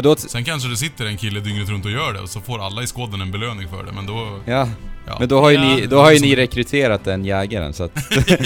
[0.00, 0.16] För då...
[0.16, 2.82] Sen kanske det sitter en kille dygnet runt och gör det och så får alla
[2.82, 4.38] i squaden en belöning för det, men då...
[4.44, 4.68] Ja,
[5.06, 5.16] Ja.
[5.18, 5.62] men då har ju Ja.
[5.76, 7.94] ni, då har ju Som- ni rekryterat den jägaren så att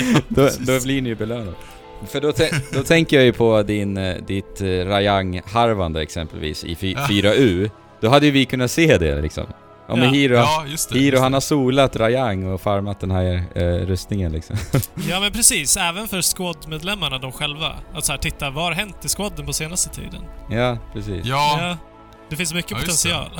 [0.29, 1.53] då, då blir ni ju belönade.
[2.13, 2.33] För då,
[2.73, 7.07] då tänker jag ju på din, eh, ditt eh, Rayang-harvande exempelvis i fy- Ja.
[7.11, 7.71] 4U.
[8.01, 9.45] Då hade ju vi kunnat se det liksom.
[9.99, 10.21] Ja men Ja.
[10.21, 10.99] Hiro, Ja, just det.
[10.99, 14.57] Hiro just han har solat Rayang och farmat den här eh, rustningen liksom.
[15.09, 17.73] Ja men precis, även för squad-medlemmarna de själva.
[17.95, 20.21] Att så här, titta, vad har hänt i squaden på senaste tiden?
[20.51, 21.25] ja, precis.
[21.27, 21.77] Ja,
[22.31, 23.31] Det finns mycket Ja, potential.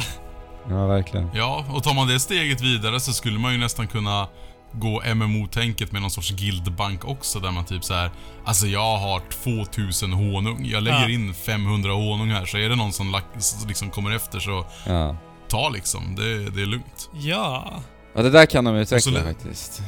[0.71, 1.31] Ja, verkligen.
[1.35, 4.29] ja, och tar man det steget vidare så skulle man ju nästan kunna
[4.73, 8.11] gå MMO-tänket med någon sorts guildbank också där man typ så här.
[8.45, 9.21] Alltså jag har
[9.65, 10.67] 2000 honung.
[10.67, 11.09] Jag lägger Ja.
[11.11, 13.21] in 500 honung här så är det någon som
[13.69, 15.17] liksom kommer efter så Ja.
[15.49, 16.15] Ta liksom.
[16.15, 17.11] Det, det är lugnt.
[17.13, 17.73] Ja.
[18.15, 19.83] ja, det där kan de utveckla så- faktiskt.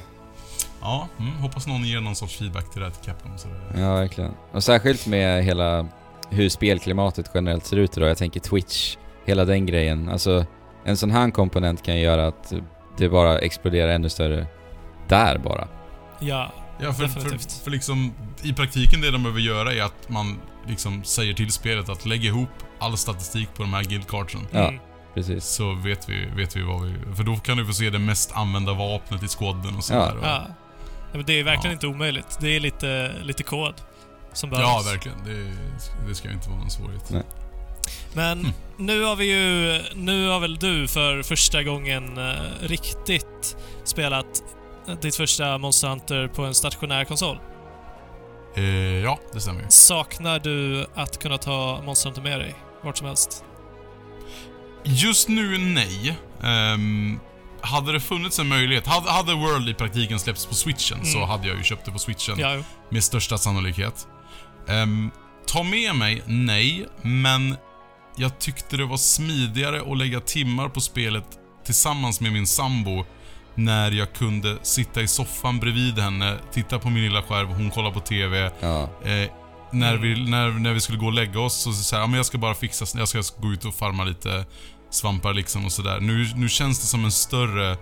[0.80, 3.38] Ja, mm, hoppas någon ger någon sorts feedback till det här till Capcom.
[3.38, 4.32] Så det, Ja, verkligen.
[4.52, 5.86] Och särskilt med hela
[6.30, 8.11] hur spelklimatet generellt ser ut idag.
[8.11, 10.09] Jag tänker Twitch, hela den grejen.
[10.09, 10.46] Alltså,
[10.84, 12.52] en sån här komponent kan göra att
[12.98, 14.46] det bara exploderar ännu större
[15.09, 15.68] där bara.
[16.20, 16.52] Ja.
[16.80, 17.52] Ja, för, för, Definitivt.
[17.52, 21.88] för liksom i praktiken det de behöver göra är att man liksom säger till spelet
[21.88, 22.48] att lägga ihop
[22.78, 24.40] all statistik på de här guildcardsen.
[24.50, 24.68] Ja.
[24.68, 24.80] Mm.
[25.16, 25.44] Precis.
[25.44, 27.14] Så vet vi, vet vi vad vi...
[27.16, 30.12] För då kan du få se det mest använda vapnet i squaden och sådär.
[30.22, 30.28] Ja.
[30.28, 30.42] Ja.
[31.12, 31.72] ja men det är verkligen Ja.
[31.72, 32.38] inte omöjligt.
[32.40, 33.74] Det är lite, lite kod
[34.32, 34.86] som Ja, behövs.
[34.86, 35.18] verkligen.
[35.24, 35.52] Det,
[36.08, 37.10] det ska ju inte vara någon svårighet.
[37.10, 37.22] Nej.
[38.14, 38.52] Men Mm.
[38.76, 39.82] nu har vi ju...
[39.94, 44.26] Nu har väl du för första gången eh, riktigt spelat
[45.00, 47.38] ditt första Monster Hunter på en stationär konsol.
[48.56, 48.64] Eh,
[49.04, 49.64] ja, det stämmer.
[49.68, 53.44] Saknar du att kunna ta Monster Hunter med dig vart som helst?
[54.87, 56.16] Just nu, nej.
[56.43, 57.20] Ehm,
[57.61, 61.28] hade det funnits en möjlighet, hade, hade World i praktiken släppts på switchen så Mm.
[61.28, 62.34] hade jag ju köpt det på switchen.
[62.39, 62.57] Ja.
[62.91, 64.07] Med största sannolikhet.
[64.68, 65.11] Ehm,
[65.47, 66.22] ta med mig?
[66.26, 67.57] Nej, men
[68.16, 71.24] jag tyckte det var smidigare att lägga timmar på spelet
[71.64, 73.05] tillsammans med min sambo
[73.55, 77.91] när jag kunde sitta i soffan bredvid henne, titta på min lilla skärm, hon kollar
[77.91, 78.51] på TV.
[78.61, 78.82] Ja.
[79.05, 79.30] Eh,
[79.72, 82.16] när, vi, när, när vi skulle gå och lägga oss så sa jag, ja, men
[82.16, 84.45] jag ska bara fixa, jag ska gå ut och farma lite
[84.97, 86.01] svampar liksom och sådär.
[86.01, 87.76] Nu, nu känns det som en större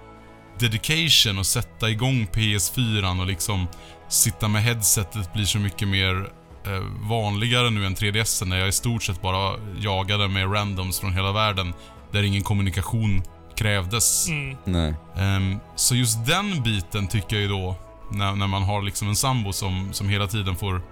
[0.58, 3.66] dedication att sätta igång PS4 och liksom
[4.08, 6.28] sitta med headsetet blir så mycket mer
[6.66, 11.12] eh, vanligare nu än 3DS när jag i stort sett bara jagade med randoms från
[11.12, 11.74] hela världen.
[12.12, 13.22] Där ingen kommunikation
[13.56, 14.28] krävdes.
[14.28, 14.56] Mm.
[14.64, 14.94] Nej.
[15.16, 17.76] Ehm, så just den biten tycker jag ju då,
[18.12, 20.82] när, när man har liksom en sambo som, som hela tiden får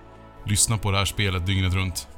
[0.46, 2.08] lyssna på det här spelet dygnet runt.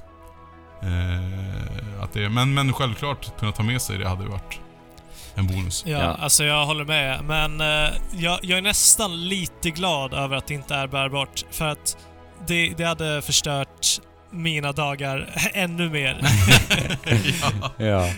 [0.86, 4.60] Eh, att det, men, men självklart, kunna ta med sig det hade varit
[5.34, 5.82] en bonus.
[5.86, 6.04] Ja, Ja.
[6.20, 7.24] alltså jag håller med.
[7.24, 11.44] Men eh, jag, jag är nästan lite glad över att det inte är bärbart.
[11.50, 11.96] För att
[12.46, 13.86] det, det hade förstört
[14.30, 16.20] mina dagar ännu mer.
[17.78, 18.08] Ja.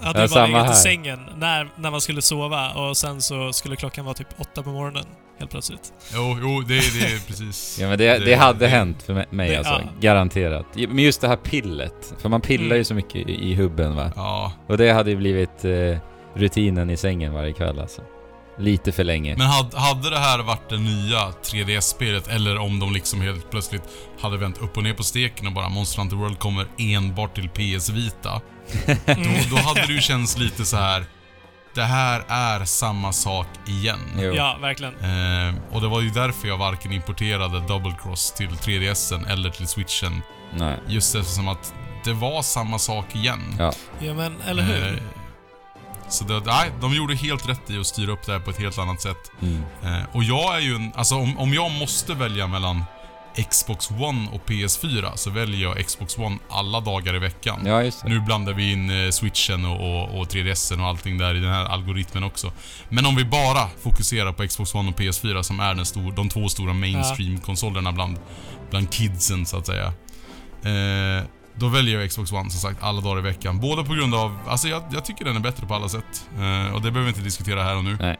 [0.00, 3.52] Jag hade Ja, bara legat i sängen när, när man skulle sova och sen så
[3.52, 5.04] skulle klockan vara typ åtta på morgonen
[5.38, 5.92] helt plötsligt.
[6.14, 7.78] Jo, jo det, det är precis.
[7.80, 9.88] Ja men det, det hade hänt för mig- Det- alltså, ja.
[10.00, 10.66] garanterat.
[10.74, 12.76] Men just det här pillet, för man pillar Mm.
[12.78, 14.10] ju så mycket i, i hubben va.
[14.16, 15.98] Ja, Och det hade ju blivit eh,
[16.34, 18.02] rutinen i sängen varje kväll alltså.
[18.58, 19.34] Lite för länge.
[19.38, 23.82] men hade, hade det här varit det nya 3DS-spelet eller om de liksom helt plötsligt
[24.20, 27.48] hade vänt upp och ner på steken och bara Monster Hunter World kommer enbart till
[27.48, 28.40] PS Vita.
[29.06, 31.04] Då, då hade det ju känts lite så här.
[31.76, 34.00] Det här är samma sak igen.
[34.18, 34.34] Jo.
[34.34, 34.94] Ja, verkligen.
[34.94, 39.68] Eh, och det var ju därför jag varken importerade Double Cross till 3DSen eller till
[39.68, 40.22] Switchen.
[40.54, 40.78] Nej.
[40.86, 41.74] Just eftersom att
[42.04, 43.56] det var samma sak igen.
[43.58, 43.72] Ja.
[43.98, 44.94] Ja, men eller hur?
[44.94, 45.02] Eh,
[46.08, 48.58] så det, nej, de gjorde helt rätt i att styra upp det här på ett
[48.58, 49.30] helt annat sätt.
[49.42, 49.62] Mm.
[49.82, 52.84] Eh, och jag är ju en, alltså om, om jag måste välja mellan
[53.36, 57.60] Xbox One och PS4 så väljer jag Xbox One alla dagar i veckan.
[57.66, 58.08] Ja, just det.
[58.08, 61.52] Nu blandar vi in eh, switchen och, och, och 3DSen och allting där i den
[61.52, 62.52] här algoritmen också.
[62.88, 66.28] Men om vi bara fokuserar på Xbox One och PS4 som är den stor, de
[66.28, 68.18] två stora mainstream-konsolerna bland,
[68.70, 69.86] bland kidsen så att säga.
[70.62, 71.24] Eh,
[71.54, 73.60] då väljer jag Xbox One som sagt alla dagar i veckan.
[73.60, 76.28] Både på grund av, alltså jag, jag tycker den är bättre på alla sätt.
[76.38, 77.96] Eh, och det behöver vi inte diskutera här och nu.
[78.00, 78.16] Nej.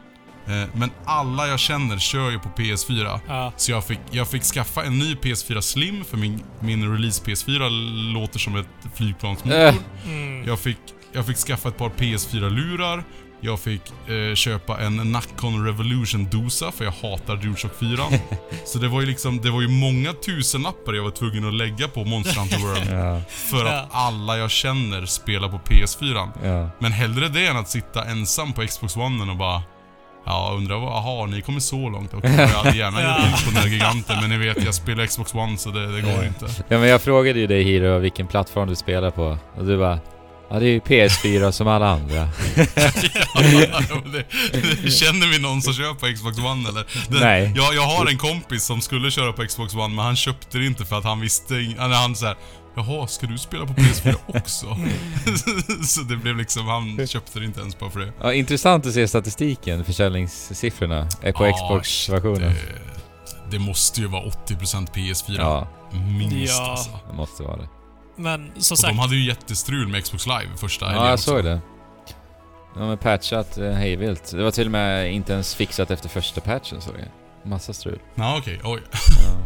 [0.48, 3.20] Eh, men alla jag känner kör ju på PS4.
[3.28, 3.52] Ja.
[3.56, 7.68] Så jag fick, jag fick skaffa en ny PS4 Slim för min, min release PS4
[8.12, 9.58] låter som ett flygplansmotor.
[9.60, 9.74] Äh.
[10.06, 10.48] Mm.
[10.48, 10.78] Jag fick,
[11.12, 13.04] jag fick skaffa ett par PS4-lurar.
[13.40, 18.04] Jag fick eh, köpa en Nacon Revolution Dosa för jag hatar DualShock 4.
[18.66, 21.88] Så det var ju liksom, det var ju många tusenlappar jag var tvungen att lägga
[21.88, 22.90] på Monster Hunter World.
[22.90, 23.72] Ja, För Ja.
[23.80, 26.28] att alla jag känner spelar på PS4.
[26.44, 26.70] ja.
[26.78, 29.62] Men hellre det än att sitta ensam på Xbox One och bara
[30.26, 32.14] Ja, undrar vad, aha, ni kommer så långt.
[32.14, 33.00] Okej, jag hade gärna
[33.30, 36.00] gjort på den här giganten, men ni vet, jag spelar Xbox One så det, det
[36.00, 36.46] går inte.
[36.68, 39.38] Ja men jag frågade ju dig Hiro vilken plattform du spelar på.
[39.56, 39.98] Och du bara
[40.50, 42.28] Ja det är ju PS4 som alla andra.
[43.34, 44.24] Ja, det,
[44.82, 46.84] det, känner vi någon som kör på Xbox One eller?
[47.08, 47.52] Den, Nej.
[47.56, 50.66] Jag, jag har en kompis som skulle köra på Xbox One, men han köpte det
[50.66, 51.54] inte för att han visste...
[51.54, 52.36] Eller han såhär
[52.76, 54.66] Jaha, ska du spela på PS4 också?
[55.86, 58.12] så det blev liksom, han köpte det inte ens bara för det.
[58.20, 62.40] Ja, intressant att se statistiken, försäljningssiffrorna, är på Ja, Xbox-versionen.
[62.52, 65.34] Det, det måste ju vara 80% PS4.
[65.38, 65.68] Ja,
[66.18, 66.70] Minst Ja.
[66.70, 66.90] alltså.
[67.10, 67.68] det måste vara det.
[68.16, 71.14] Men som Och sagt, de hade ju jättestrul med Xbox Live första Ja, helgen jag
[71.14, 71.30] också.
[71.30, 71.60] såg det.
[72.74, 74.30] De har patchat eh, hejvilt.
[74.30, 77.50] Det var till och med inte ens fixat efter första patchen såg jag.
[77.50, 77.98] Massa strul.
[78.14, 78.60] Ja, okej.
[78.64, 78.80] Oj.
[78.92, 79.36] Ja.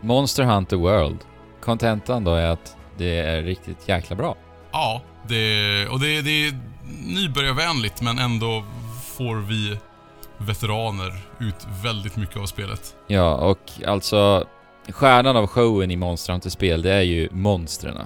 [0.00, 1.18] Monster Hunter World.
[1.64, 4.36] Kontentan då är att det är riktigt jäkla bra.
[4.72, 6.52] Ja, det, och det, det är
[7.06, 8.64] nybörjarvänligt men ändå
[9.16, 9.78] får vi
[10.38, 12.96] veteraner ut väldigt mycket av spelet.
[13.06, 14.44] Ja, och alltså
[14.88, 17.98] stjärnan av showen i Monster Hunter-spel, det är ju monstren.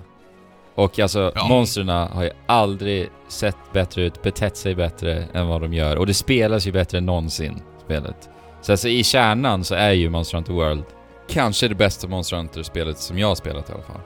[0.74, 1.48] Och alltså, Ja.
[1.48, 5.96] monstren har ju aldrig sett bättre ut, betett sig bättre än vad de gör.
[5.96, 8.28] Och det spelas ju bättre än någonsin, spelet.
[8.62, 10.84] Så alltså i kärnan så är ju Monster Hunter World
[11.28, 14.00] kanske det bästa Monster Hunter-spelet som jag har spelat i alla fall.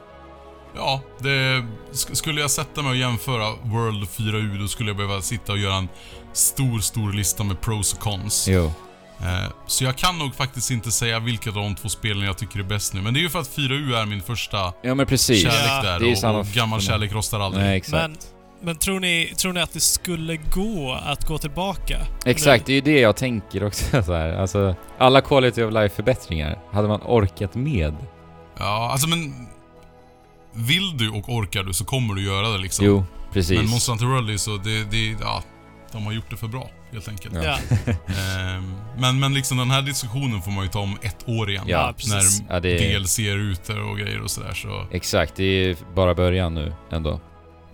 [0.76, 1.28] Ja, det,
[1.92, 5.52] sk- skulle jag sätta mig och jämföra World och 4U då skulle jag behöva sitta
[5.52, 5.88] och göra en
[6.32, 8.46] stor, stor lista med pros och cons.
[8.48, 8.72] Jo.
[9.20, 12.58] Eh, så jag kan nog faktiskt inte säga vilka av de två spelen jag tycker
[12.58, 13.00] är bäst nu.
[13.02, 15.42] Men det är ju för att 4U är min första Ja men precis.
[15.42, 17.64] kärlek Ja, där det är och, och gammal kärlek rostar aldrig.
[17.64, 17.92] Nej, exakt.
[18.08, 18.16] men,
[18.62, 21.98] men tror, ni, tror ni att det skulle gå att gå tillbaka?
[22.24, 24.32] Exakt, det är ju det jag tänker också så här.
[24.32, 27.94] Alltså, alla quality of life-förbättringar, hade man orkat med?
[28.58, 29.46] Ja, alltså men...
[30.54, 32.86] Vill du och orkar du så kommer du göra det liksom.
[32.86, 33.58] Jo, precis.
[33.58, 35.42] Men Monster Hunter World är så, det, det, ja,
[35.92, 37.34] de har gjort det för bra helt enkelt.
[37.34, 37.58] Ja.
[37.92, 41.64] Ehm, men, men liksom den här diskussionen får man ju ta om ett år igen.
[41.66, 42.40] Ja, Ja, precis.
[42.40, 44.86] När Ja, det- DLC är ute och grejer och sådär så...
[44.90, 47.20] Exakt, det är bara början nu ändå.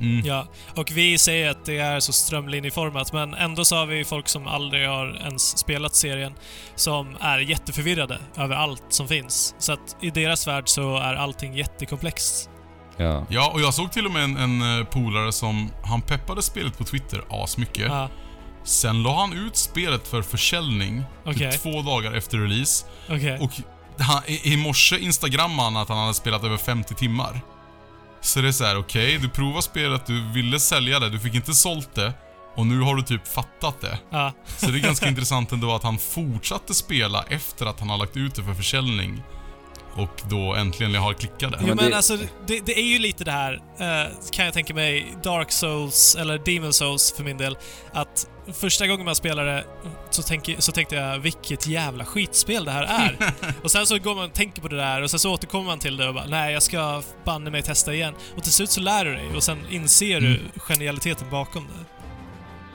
[0.01, 0.27] Mm.
[0.27, 0.47] ja.
[0.77, 4.47] Och vi säger att det är så strömlinjeformat, men ändå så har vi folk som
[4.47, 6.33] aldrig har ens spelat serien
[6.75, 9.55] som är jätteförvirrade över allt som finns.
[9.59, 12.51] Så att i deras värld så är allting jättekomplext.
[12.97, 13.27] Ja.
[13.31, 16.79] Ja, och jag såg till och med en, en eh, polare som, han peppade spelet
[16.79, 17.87] på Twitter asmycket.
[17.89, 18.09] Ja,
[18.65, 21.53] Sen la han ut spelet för försäljning Okej.
[21.53, 22.87] typ två dagar efter release.
[23.09, 23.39] okej.
[23.41, 23.51] Och
[23.99, 27.41] han, i, i morse instagrammade han att han hade spelat över 50 timmar.
[28.21, 31.35] Så det är så här: okej, du provade spelet, du ville sälja det, du fick
[31.35, 32.13] inte sålt det.
[32.57, 33.99] Och nu har du typ fattat det.
[34.11, 34.33] Ja.
[34.47, 38.17] Så det är ganska intressant ändå att han fortsatte spela efter att han har lagt
[38.17, 39.23] ut det för försäljning.
[39.95, 41.59] Och då äntligen har klickat det.
[41.61, 42.17] Jo men alltså,
[42.47, 46.39] det, det är ju lite det här, eh, kan jag tänka mig, Dark Souls, eller
[46.39, 47.57] Demon Souls för min del,
[47.93, 49.65] att första gången man spelar det
[50.11, 53.17] så, tänk, så tänkte jag vilket jävla skitspel det här är.
[53.63, 55.79] och sen så går man och tänker på det där och sen så återkommer man
[55.79, 58.15] till det och bara nej, jag ska banne mig testa igen.
[58.37, 61.85] Och till slut så lär du dig och sen inser du genialiteten bakom det.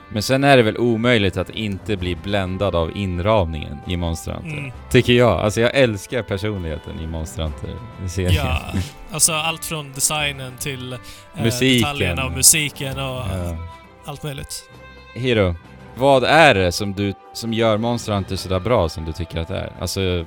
[0.10, 4.58] Men sen är det väl omöjligt att inte bli bländad av inramningen i Monster Hunter.
[4.58, 4.72] Mm.
[4.92, 5.40] Tycker jag.
[5.40, 8.34] Alltså jag älskar personligheten i Monster Hunter-serien.
[8.46, 8.62] Ja,
[9.12, 11.00] alltså allt från designen till eh,
[11.44, 11.82] Musiken.
[11.82, 13.58] detaljerna och musiken och Ja.
[14.06, 14.70] allt möjligt.
[15.14, 15.56] Hiro,
[15.96, 19.48] vad är det som, du, som gör Monster Hunter sådär bra som du tycker att
[19.48, 19.74] det är?
[19.82, 20.26] Alltså,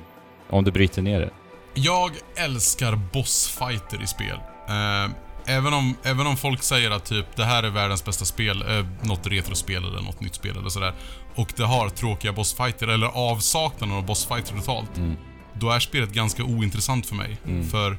[0.49, 1.29] om du bryter ner det.
[1.73, 4.39] Jag älskar bossfighter i spel.
[4.67, 5.11] Eh,
[5.55, 8.85] även, om, även om folk säger att typ det här är världens bästa spel, eh,
[9.07, 10.93] något retrospel eller något nytt spel eller sådär.
[11.35, 14.97] Och det har tråkiga bossfighter, eller avsaknaden av bossfighter totalt.
[14.97, 15.15] Mm.
[15.53, 17.37] Då är spelet ganska ointressant för mig.
[17.45, 17.67] Mm.
[17.67, 17.97] För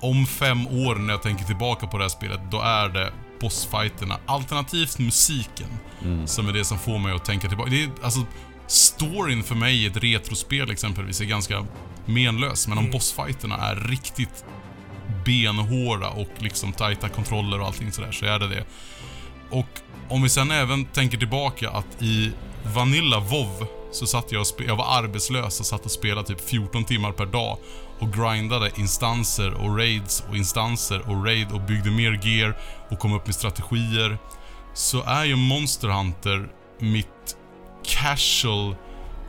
[0.00, 4.18] om fem år när jag tänker tillbaka på det här spelet, då är det bossfighterna,
[4.26, 5.68] alternativt musiken,
[6.02, 6.26] Mm.
[6.26, 7.70] som är det som får mig att tänka tillbaka.
[7.70, 8.20] Det är, alltså,
[8.66, 11.66] storyn för mig i ett retrospel exempelvis är ganska
[12.06, 12.92] menlös, men om Mm.
[12.92, 14.44] bossfighterna är riktigt
[15.24, 18.64] benhårda och liksom tajta kontroller och allting sådär, så är det det.
[19.50, 19.68] Och
[20.08, 22.32] om vi sen även tänker tillbaka att i
[22.74, 26.84] Vanilla WoW så satt jag och jag var arbetslös och satt och spelade typ 14
[26.84, 27.58] timmar per dag
[28.00, 32.56] och grindade instanser och raids och instanser och raid och byggde mer gear
[32.90, 34.18] och kom upp med strategier.
[34.74, 37.36] Så är ju Monster Hunter mitt
[37.84, 38.76] casual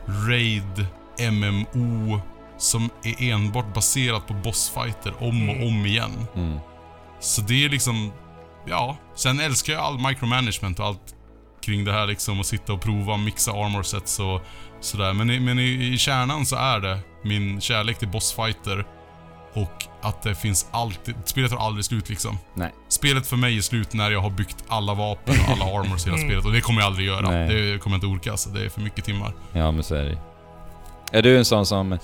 [0.06, 0.86] raid
[1.32, 2.20] MMO
[2.58, 5.68] som är enbart baserat på bossfighter om och Mm.
[5.68, 6.26] om igen.
[6.34, 6.58] Mm.
[7.20, 8.12] Så det är liksom,
[8.66, 8.96] ja.
[9.14, 11.14] Sen älskar jag all micromanagement och allt
[11.62, 12.40] kring det här liksom.
[12.40, 14.40] Att sitta och prova och mixa armor sets och
[14.80, 15.12] sådär.
[15.12, 18.86] Men, i, men i, i kärnan så är det min kärlek till bossfighter.
[19.54, 22.38] Och att det finns alltid, spelet tar aldrig slut liksom.
[22.54, 22.72] Nej.
[22.88, 26.10] Spelet för mig är slut när jag har byggt alla vapen och alla armors i
[26.10, 26.28] hela Mm.
[26.30, 26.44] spelet.
[26.46, 27.30] Och det kommer jag aldrig göra.
[27.30, 27.48] Nej.
[27.48, 28.50] Det kommer jag inte orka alltså.
[28.50, 29.32] Det är för mycket timmar.
[29.52, 30.18] Ja, men så är det
[31.18, 31.98] Är du en sån som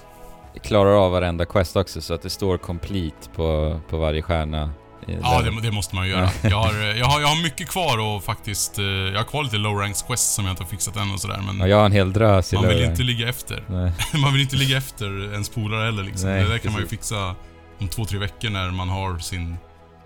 [0.62, 4.70] klarar av varenda quest också, så att det står complete på, på varje stjärna?
[5.06, 6.30] Ja, det, det måste man ju göra.
[6.42, 8.78] Jag har, jag, har, jag har mycket kvar och faktiskt...
[8.78, 11.20] eh, Jag har kvar lite low ranks quest som jag inte har fixat än och
[11.20, 11.60] sådär men...
[11.60, 13.62] Ja, jag har en hel drös i Man vill inte ligga efter.
[13.66, 13.92] Nej.
[14.22, 16.30] Man vill inte ligga efter ens polare heller liksom.
[16.30, 16.98] Nej, det där kan man ju precis.
[17.00, 17.34] fixa
[17.78, 19.56] om två, tre veckor när man har sin,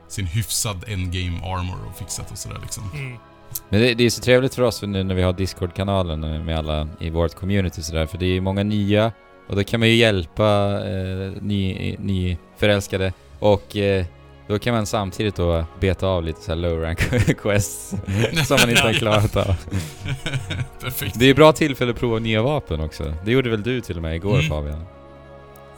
[0.09, 2.91] sin hyfsad endgame armor och fixat och sådär liksom.
[2.95, 3.17] Mm.
[3.69, 6.59] Men det, det är så trevligt för oss för nu när vi har Discord-kanalen med
[6.59, 9.13] alla i vårt community sådär, för det är många nya
[9.49, 14.05] och då kan man ju hjälpa eh, ny, nyförälskade och eh,
[14.51, 16.99] då kan man samtidigt då beta av lite så här low rank
[17.43, 17.95] quests
[18.47, 19.55] som man inte har klarat av.
[20.81, 21.19] Perfekt.
[21.19, 23.15] Det är ett bra tillfälle att prova nya vapen också.
[23.25, 24.49] Det gjorde väl du till och med igår Mm.
[24.49, 24.85] Fabian?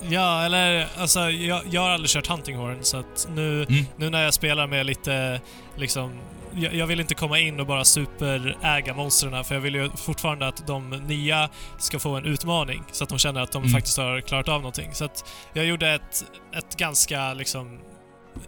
[0.09, 3.85] Ja, eller alltså jag, jag har aldrig kört Hunting Horn så att nu, Mm.
[3.97, 5.41] nu när jag spelar med lite
[5.77, 6.11] liksom
[6.55, 10.49] jag, jag vill inte komma in och bara superäga monstren för jag vill ju fortfarande
[10.49, 11.49] att de nya
[11.79, 13.73] ska få en utmaning så att de känner att de Mm.
[13.73, 14.91] faktiskt har klarat av någonting.
[14.93, 16.25] Så att jag gjorde ett,
[16.57, 17.79] ett ganska liksom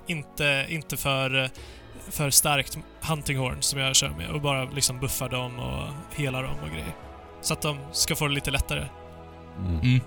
[0.06, 1.50] inte, inte för,
[2.10, 6.42] för starkt Hunting Horn som jag kör med och bara liksom buffar dem och helar
[6.42, 6.94] dem och grejer.
[7.42, 8.84] Så att de ska få det lite lättare.
[9.58, 9.80] Mm.
[9.80, 10.00] Mm.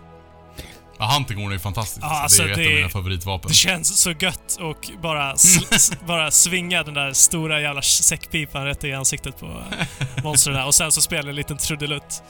[1.00, 2.00] Ja, Hunting Horn är ju fantastiskt.
[2.02, 3.48] Ja, alltså, det är ju ett det- av mina favoritvapen.
[3.48, 5.36] Det känns så gött och bara,
[6.08, 9.62] bara svinga den där stora jävla säckpipan rätt i ansiktet på
[10.24, 12.24] monstren och sen så spelar en liten trudelutt.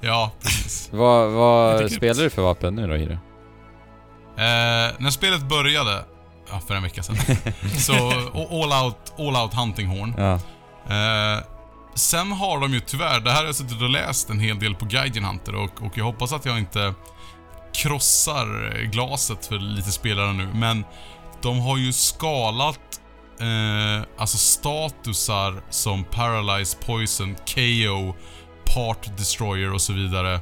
[0.00, 0.88] Ja, precis.
[0.92, 3.12] Vad, vad spelar du för vapen nu då Hiro?
[3.12, 3.18] Eh,
[4.98, 6.04] när spelet började,
[6.50, 7.16] ja, för en vecka sedan,
[7.78, 8.10] så
[8.50, 10.14] all out, all out Hunting Horn.
[10.16, 10.32] Ja.
[10.94, 11.42] Eh,
[11.94, 14.74] sen har de ju tyvärr, det här har jag suttit och läst en hel del
[14.74, 16.94] på Gaijin Hunter och, och jag hoppas att jag inte
[17.74, 20.84] krossar glaset för lite spelare nu, men
[21.42, 23.00] de har ju skalat
[23.40, 28.14] eh, alltså statusar som Paralyze, Poison, KO,
[28.74, 30.40] Part Destroyer och så vidare.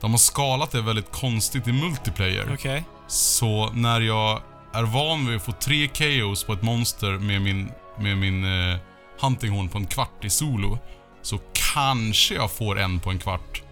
[0.00, 2.50] De har skalat det väldigt konstigt i multiplayer.
[2.54, 2.84] Okej.
[3.06, 4.42] Så när jag
[4.74, 8.76] är van vid att få tre KOs på ett monster med min, med min eh,
[9.20, 10.78] Hunting Horn på en kvart i solo,
[11.22, 11.38] så
[11.74, 13.62] kanske jag får en på en kvart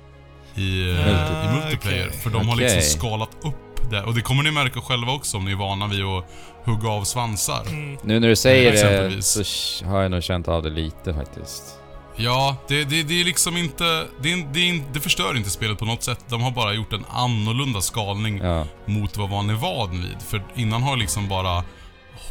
[0.55, 2.07] i, Ah, i multiplayer.
[2.09, 2.21] okej.
[2.23, 4.03] För de har liksom skalat upp det.
[4.03, 6.25] Och det kommer ni märka själva också om ni är vana vid att
[6.65, 7.63] hugga av svansar.
[7.69, 7.99] Mm.
[8.03, 11.79] Nu när du säger det så har jag nog känt av det lite faktiskt.
[12.17, 14.07] Ja, det, det, det är liksom inte...
[14.21, 16.25] Det, det, det förstör inte spelet på något sätt.
[16.29, 18.67] De har bara gjort en annorlunda skalning Ja.
[18.87, 20.17] mot vad man är van vid.
[20.29, 21.65] För innan har liksom bara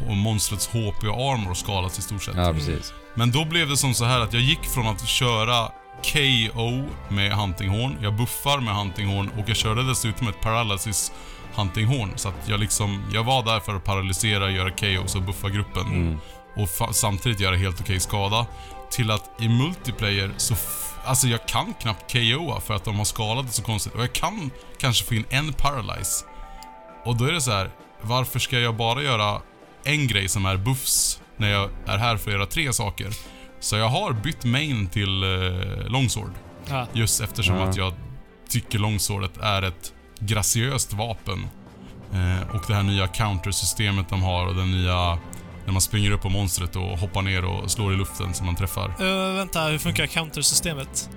[0.09, 2.35] monstrets HP och armor skadas i stort sett.
[2.35, 2.93] Ja, precis.
[3.15, 5.71] Men då blev det som så här att jag gick från att köra
[6.13, 11.11] KO med Hunting Horn, jag buffar med Hunting Horn och jag körde dessutom ett Paralysis
[11.55, 12.11] Hunting Horn.
[12.15, 15.85] Så att jag liksom, jag var där för att paralysera, göra KO och buffa gruppen.
[15.87, 16.17] Mm.
[16.55, 18.45] Och samtidigt göra helt okej skada.
[18.91, 20.55] Till att i multiplayer så...
[21.05, 23.93] Alltså jag kan knappt KOa för att de har skadat det så konstigt.
[23.95, 26.25] Och jag kan kanske få in en paralyze.
[27.05, 27.71] Och då är det så här,
[28.01, 29.41] varför ska jag bara göra
[29.83, 33.09] en grej som är buffs när jag är här för att göra tre saker?
[33.59, 36.31] Så jag har bytt main till eh, longsword.
[36.69, 36.87] Ja.
[36.93, 37.63] Just eftersom Ja.
[37.63, 37.93] att jag
[38.49, 41.47] tycker longswordet är ett graciöst vapen.
[42.13, 45.17] Eh, och det här nya countersystemet de har och den nya...
[45.65, 48.55] När man springer upp på monstret och hoppar ner och slår i luften som man
[48.55, 48.87] träffar.
[49.01, 51.09] Uh, vänta, hur funkar countersystemet?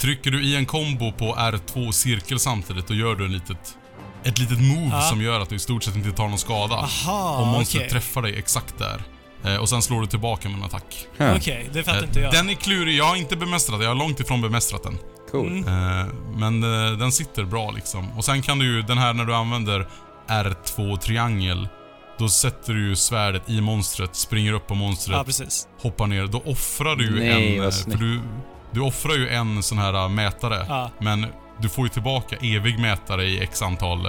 [0.00, 3.76] Trycker du i en kombo på R2 cirkel samtidigt, då gör du en litet,
[4.24, 5.00] ett litet move Ja.
[5.00, 6.74] som gör att du i stort sett inte tar någon skada.
[6.74, 7.90] Aha, och monstret okej.
[7.90, 9.02] träffar dig exakt där.
[9.44, 11.06] Eh, och sen slår du tillbaka med en attack.
[11.18, 11.36] Huh.
[11.36, 12.32] Okej, det fattar Eh, inte jag.
[12.32, 12.96] Den är klurig.
[12.96, 13.82] Jag har inte bemästrat den.
[13.84, 14.98] Jag har långt ifrån bemästrat den.
[15.30, 15.46] Cool.
[15.66, 16.08] Mm.
[16.36, 16.60] Men
[16.98, 18.12] den sitter bra liksom.
[18.12, 19.88] Och sen kan du ju, den här när du använder
[20.28, 21.68] R2 triangel.
[22.18, 25.68] Då sätter du ju svärdet i monstret, springer upp på monstret, Ja, precis.
[25.80, 26.26] hoppar ner.
[26.26, 27.62] Då offrar du ju Nej, en...
[27.64, 28.20] vad eh, För du,
[28.70, 30.66] du offrar ju en sån här eh, mätare.
[30.68, 30.90] Ja.
[30.98, 31.26] Men
[31.58, 34.06] du får ju tillbaka evig mätare i x antal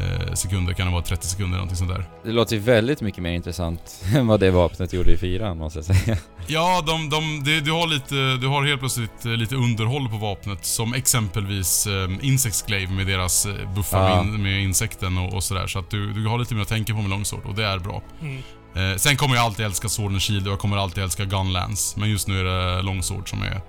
[0.00, 0.72] eh, eh, sekunder.
[0.74, 2.04] Kan det vara 30 sekunder eller någonting sånt där.
[2.24, 5.78] Det låter ju väldigt mycket mer intressant än vad det vapnet gjorde i fyran, måste
[5.78, 6.16] jag säga.
[6.46, 10.16] Ja, de, de, det- du, har lite, du har helt plötsligt eh, lite underhåll på
[10.16, 10.64] vapnet.
[10.64, 14.22] Som exempelvis um, Insect Glaive med deras eh, buffar Ja.
[14.22, 15.66] med, in, med insekten och, och sådär.
[15.66, 17.78] Så att du, du har lite mer att tänka på med Longsword och det är
[17.78, 18.02] bra.
[18.20, 18.42] Mm.
[18.74, 22.00] Eh, sen kommer jag alltid älska Sword and Shield och jag kommer alltid älska Gunlance.
[22.00, 23.60] Men just nu är det Longsword som är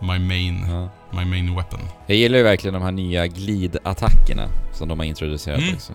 [0.00, 0.88] my main, Ja.
[1.18, 1.80] my main weapon.
[2.06, 5.74] Jag gillar ju verkligen de här nya glidattackerna som de har introducerat Mm.
[5.74, 5.92] också.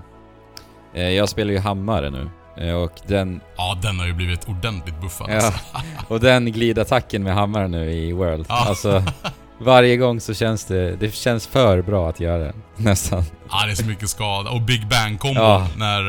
[0.94, 2.30] Eh, Jag spelar ju hammare nu.
[2.58, 5.54] eh, Och den, Ja, den har ju blivit ordentligt buffad ja, alltså.
[6.08, 8.46] och den glidattacken med hammaren nu i World.
[8.50, 8.66] Ja.
[8.68, 9.04] Alltså,
[9.60, 12.62] varje gång så känns det, det känns för bra att göra den.
[12.78, 13.24] Nästan.
[13.50, 14.50] Ja, det är så mycket skada.
[14.50, 16.00] Och Big Bang kombo Ja, när,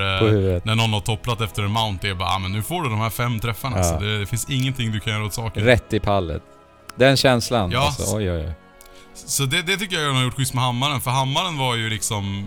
[0.55, 1.99] eh, när någon har topplat efter en mount.
[2.07, 3.77] Det är bara, ah, men nu får du de här fem träffarna.
[3.77, 3.83] Ja.
[3.85, 5.65] Så det, det finns ingenting du kan göra åt saken.
[5.65, 6.43] Rätt i pallet.
[6.97, 7.71] Den känslan.
[7.71, 7.87] Ja.
[7.87, 8.55] Alltså, oj, oj, oj.
[9.15, 11.01] Så det, det tycker jag de har gjort schysst med hammaren.
[11.01, 12.47] För hammaren var ju liksom...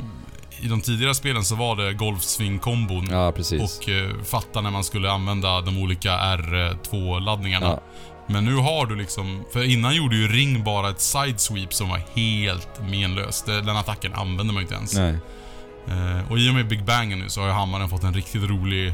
[0.59, 3.07] I de tidigare spelen så var det golfsving-kombon.
[3.11, 3.79] Ja, precis.
[3.79, 7.67] Och eh, fatta när man skulle använda de olika R2-laddningarna.
[7.67, 7.79] Ja.
[8.27, 9.43] Men nu har du liksom...
[9.53, 13.45] För innan gjorde ju Ring bara ett sidesweep som var helt menlöst.
[13.45, 14.93] Den attacken använde man ju inte ens.
[14.93, 15.17] Nej.
[15.87, 18.43] Eh, och i och med Big Bangen nu så har ju hammaren fått en riktigt
[18.43, 18.93] rolig...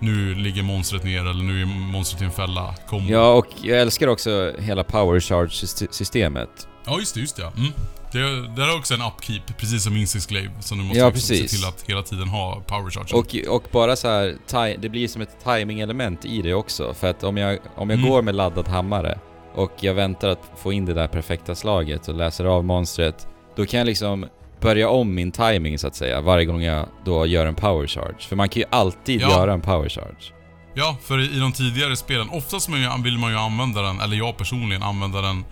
[0.00, 2.74] Nu ligger monstret ner eller nu är monstret i en fälla.
[2.88, 3.12] Kombo.
[3.12, 6.68] Ja, och jag älskar också hela power charge-systemet.
[6.86, 7.42] Ja, just det, just det.
[7.42, 7.52] ja.
[7.56, 7.72] Mm.
[8.12, 8.18] Det,
[8.56, 10.52] det är också en upkeep, precis som Insect Glaive.
[10.60, 13.14] Så du måste Ja, liksom se till att hela tiden ha power charge.
[13.48, 16.94] Och, och bara så här, det blir som ett timing-element i det också.
[16.94, 18.10] För att om jag, om jag Mm.
[18.10, 19.18] går med laddad hammare
[19.54, 23.66] och jag väntar att få in det där perfekta slaget och läser av monstret, då
[23.66, 24.26] kan jag liksom
[24.60, 28.18] börja om min timing så att säga varje gång jag då gör en power charge.
[28.28, 29.28] För man kan ju alltid Ja.
[29.30, 30.32] göra en power charge.
[30.74, 32.68] Ja, för i, de tidigare spelen, oftast
[33.04, 35.44] vill man ju använda den, eller jag personligen, använda den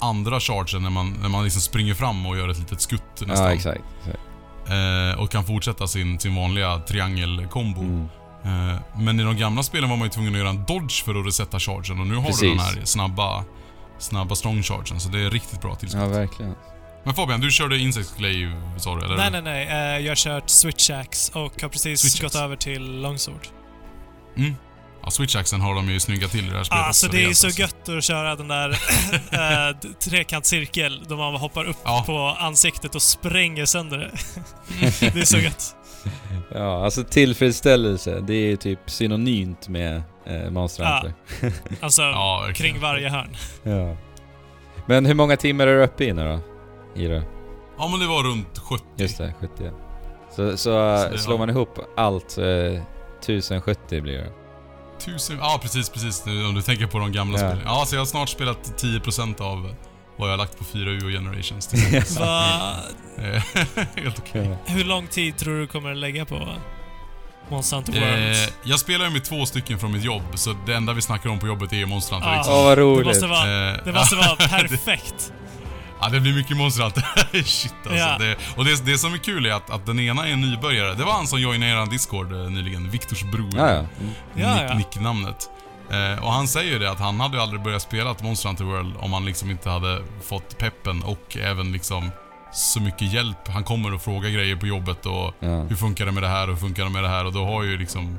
[0.00, 3.46] andra chargen när man, när man liksom springer fram och gör ett litet skutt nästan.
[3.46, 3.80] Ja, exakt.
[4.00, 4.18] exakt.
[4.68, 7.80] Eh, och kan fortsätta sin, sin vanliga triangelkombo.
[7.80, 8.08] Mm.
[8.44, 11.20] Eh, men i de gamla spelen var man ju tvungen att göra en dodge för
[11.20, 12.48] att resetta chargen och nu har du Precis.
[12.50, 13.44] den här snabba,
[13.98, 15.00] snabba strong chargen.
[15.00, 16.02] Så det är riktigt bra tillskott.
[16.02, 16.54] Ja, verkligen.
[17.04, 19.16] Men Fabian, du körde Insect Glaive sa du, eller?
[19.16, 19.66] Nej, nej, nej.
[19.66, 23.46] Eh, jag har kört Switch Axe och har precis Switch gått över till Longsword.
[24.36, 24.54] Mm.
[25.02, 26.84] Ja, Switch-axeln har de ju snyggat till i det här spelet.
[26.84, 27.60] Alltså också, det är rejält, så alltså.
[27.60, 28.70] gött att köra den där
[29.32, 32.02] eh, d- trekantcirkel då man hoppar upp Ja.
[32.06, 34.10] på ansiktet och spränger sönder det.
[35.14, 35.74] det är så gött.
[36.54, 41.02] Ja, alltså tillfredsställelse, det är typ synonymt med eh, Monster Ja.
[41.02, 41.60] Hunter.
[41.80, 43.36] Alltså, Ja, kring varje hörn.
[43.62, 43.96] Ja.
[44.86, 46.40] Men hur många timmar är du uppe i nu då?
[46.98, 47.22] I det?
[47.78, 48.84] Ja, men det var runt 70.
[48.96, 49.70] Just det, 70.
[50.36, 51.38] Så, så, äh, det- slår ja.
[51.38, 52.82] man ihop allt så är
[53.20, 54.32] 1070 blir det.
[55.04, 56.26] Tusen, ja precis, precis.
[56.26, 57.48] Nu, om du tänker på de gamla Ja.
[57.48, 57.64] spelen.
[57.66, 59.74] Ja, så jag har snart spelat 10% av
[60.16, 61.74] vad jag har lagt på 4U och Generations.
[62.20, 62.74] Va,
[63.18, 63.42] Eh,
[64.02, 64.56] Helt okej.
[64.66, 66.48] hur lång tid tror du kommer lägga på
[67.48, 68.32] Monster Hunter World?
[68.32, 71.30] Eh, jag spelar ju med två stycken från mitt jobb, så det enda vi snackar
[71.30, 72.30] om på jobbet är Monster Hunter.
[72.30, 72.36] Ah.
[72.36, 72.54] liksom.
[72.54, 73.06] Åh vad det roligt!
[73.06, 75.32] måste vara, Eh, det måste ja, vara perfekt.
[76.00, 77.02] Ja, det blir mycket Monster Hunter.
[77.44, 77.98] Shit alltså.
[77.98, 78.16] Ja.
[78.18, 80.94] Det, och det, det som är kul är att, att den ena är en nybörjare.
[80.94, 83.50] Det var han som joinade eran Discord eh, nyligen, Viktors bror.
[83.56, 83.78] Ja, ja.
[83.78, 83.88] Mm.
[84.34, 84.74] Ja, nick, ja.
[84.74, 85.50] nicknamnet.
[85.90, 88.48] Eh, och han säger ju det att han hade ju aldrig börjat spela ett Monster
[88.48, 92.10] Hunter World om han liksom inte hade fått peppen och även liksom
[92.52, 93.48] så mycket hjälp.
[93.48, 95.62] Han kommer och frågar grejer på jobbet och Ja.
[95.62, 97.44] hur funkar det med det här och hur funkar det med det här och då
[97.44, 98.18] har ju liksom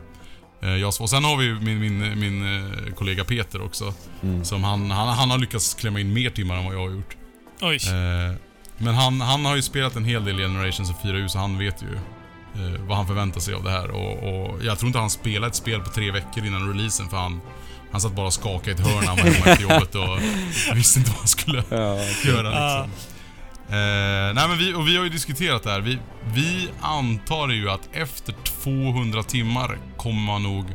[0.62, 3.94] Eh, jag, och sen har vi min, min, min eh, kollega Peter också.
[4.24, 4.46] Mm.
[4.46, 7.16] Som han, han, han har lyckats klämma in mer timmar än vad jag har gjort.
[7.62, 7.76] Oj.
[7.88, 8.36] Eh,
[8.78, 11.84] men han, han har ju spelat en hel del Generations och 4U så han vet
[11.84, 13.91] ju eh, vad han förväntar sig av det här.
[13.91, 14.14] Och,
[14.51, 17.41] och jag tror inte han spelade ett spel på tre veckor innan releasen för han,
[17.91, 20.20] han satt bara och skakade i ett hörn när han var hemma efter jobbet och
[20.78, 21.95] visste inte vad han skulle Ja,
[22.32, 22.86] göra Ja.
[22.86, 23.10] liksom.
[23.70, 25.82] Eh, nej men vi, och vi har ju diskuterat det här.
[25.82, 25.99] Vi,
[26.34, 28.34] vi antar ju att efter
[28.64, 30.66] 200 timmar kommer man nog,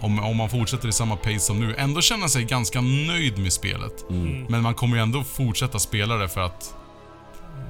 [0.00, 3.52] om, om man fortsätter i samma pace som nu, ändå känna sig ganska nöjd med
[3.52, 4.10] spelet.
[4.10, 4.44] Mm.
[4.48, 6.74] Men man kommer ju ändå fortsätta spela det för att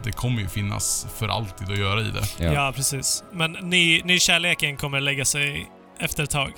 [0.04, 2.44] det kommer ju finnas för alltid att göra i det.
[2.44, 2.52] Ja.
[2.52, 2.72] ja.
[2.76, 3.24] precis.
[3.32, 5.70] Men ny, nykärleken kommer lägga sig
[6.00, 6.52] efter ett tag.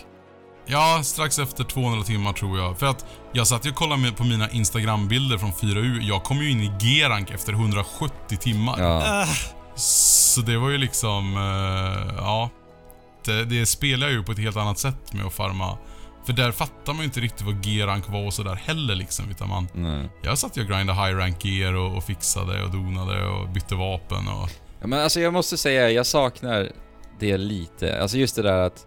[0.66, 2.78] Ja, strax efter 200 timmar tror jag.
[2.78, 6.00] För att jag satt ju och kollade på mina Instagram-bilder från 4U.
[6.02, 8.74] Jag kom ju in i G-rank efter 170 timmar.
[8.78, 9.02] Ja.
[9.06, 9.26] Ah,
[9.76, 12.50] Så det var ju liksom, eh, ja.
[13.24, 15.78] Det, det spelar ju på ett helt annat sätt med att farma.
[16.26, 19.30] För där fattar man ju inte riktigt vad G-rank var och sådär heller liksom.
[19.30, 20.08] Utan man, Nej.
[20.22, 23.74] jag satt ju och grindade high rank gear och, och fixade och donade och bytte
[23.74, 24.50] vapen och...
[24.80, 26.72] Ja, men alltså jag måste säga, jag saknar
[27.20, 28.00] det lite.
[28.02, 28.86] Alltså just det där att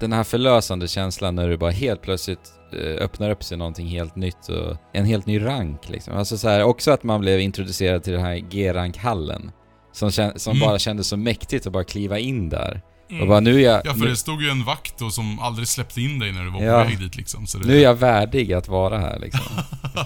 [0.00, 4.16] den här förlösande känslan när du bara helt plötsligt eh, öppnar upp sig någonting helt
[4.16, 6.16] nytt och en helt ny rank liksom.
[6.16, 9.50] Alltså så här, också att man blev introducerad till den här G-rankhallen.
[9.92, 10.60] Som, som Mm.
[10.60, 12.82] bara kändes så mäktigt att bara kliva in där.
[13.10, 13.22] Mm.
[13.22, 13.82] Och bara nu är jag...
[13.86, 16.44] Ja, för nu, det stod ju en vakt då som aldrig släppte in dig när
[16.44, 16.82] du var Ja.
[16.82, 17.46] på väg dit liksom.
[17.46, 19.40] Så det, nu är jag värdig att vara här liksom.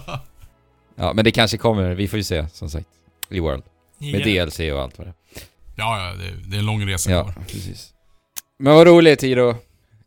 [0.96, 2.86] Ja, men det kanske kommer, vi får ju se som sagt.
[3.30, 3.62] I World.
[3.98, 4.44] Med Ja.
[4.46, 5.14] DLC och allt vad det
[5.76, 7.44] Ja, ja, det, det är en lång resa Ja, kvar.
[7.44, 7.88] precis.
[8.58, 9.50] Men vad roligt Tiro.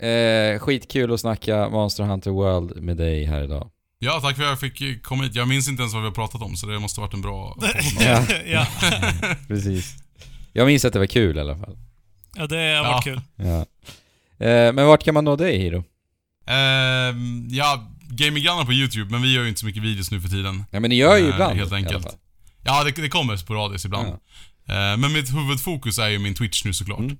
[0.05, 3.69] Eh, skitkul att snacka Monster Hunter World med dig här idag.
[3.99, 5.35] Ja, tack för att jag fick komma hit.
[5.35, 7.21] Jag minns inte ens vad vi har pratat om, så det måste ha varit en
[7.21, 7.57] bra
[8.45, 8.67] ja.
[9.47, 9.95] Precis.
[10.53, 11.77] Jag minns att det var kul i alla fall.
[12.35, 13.13] Ja, det har varit Ja.
[13.13, 13.21] kul.
[13.35, 13.65] Ja.
[14.47, 15.83] Eh, men vart kan man nå dig Hiro?
[16.47, 20.21] Ehm, ja, Gaming Gunnar på YouTube, men vi gör ju inte så mycket videos nu
[20.21, 20.65] för tiden.
[20.71, 22.07] Ja men ni gör ju Eh, ibland helt enkelt.
[22.63, 24.07] Ja, det, det kommer sporadiskt ibland.
[24.07, 26.99] Eh, men mitt huvudfokus är ju min Twitch nu såklart.
[26.99, 27.17] Mm.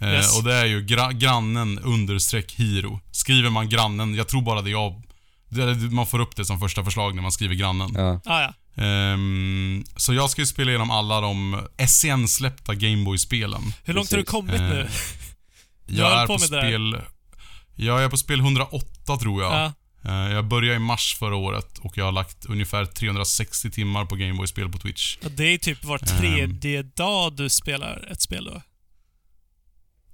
[0.00, 0.38] Eh, Yes.
[0.38, 3.00] Och det är ju gra grannen understreck hiro.
[3.10, 5.02] Skriver man grannen, jag tror bara det jag...
[5.48, 7.88] det- Man får upp det som första förslag när man skriver grannen.
[7.94, 8.20] Ja.
[8.24, 8.54] Ah, ja.
[8.76, 13.62] Ehm, så jag ska ju spela igenom alla de SCN-släppta Gameboy-spelen.
[13.84, 14.30] Hur långt har du Precis.
[14.30, 14.88] kommit nu?
[15.86, 17.00] Du Jag höll är på spel...
[17.76, 19.52] Jag är på spel 108 tror jag.
[19.52, 19.72] Ja.
[20.10, 24.16] Eh, Jag började i mars förra året och jag har lagt ungefär 360 timmar på
[24.16, 25.16] Gameboy-spel på Twitch.
[25.24, 26.18] Och det är typ var Ehm.
[26.20, 28.62] tredje dag du spelar ett spel då?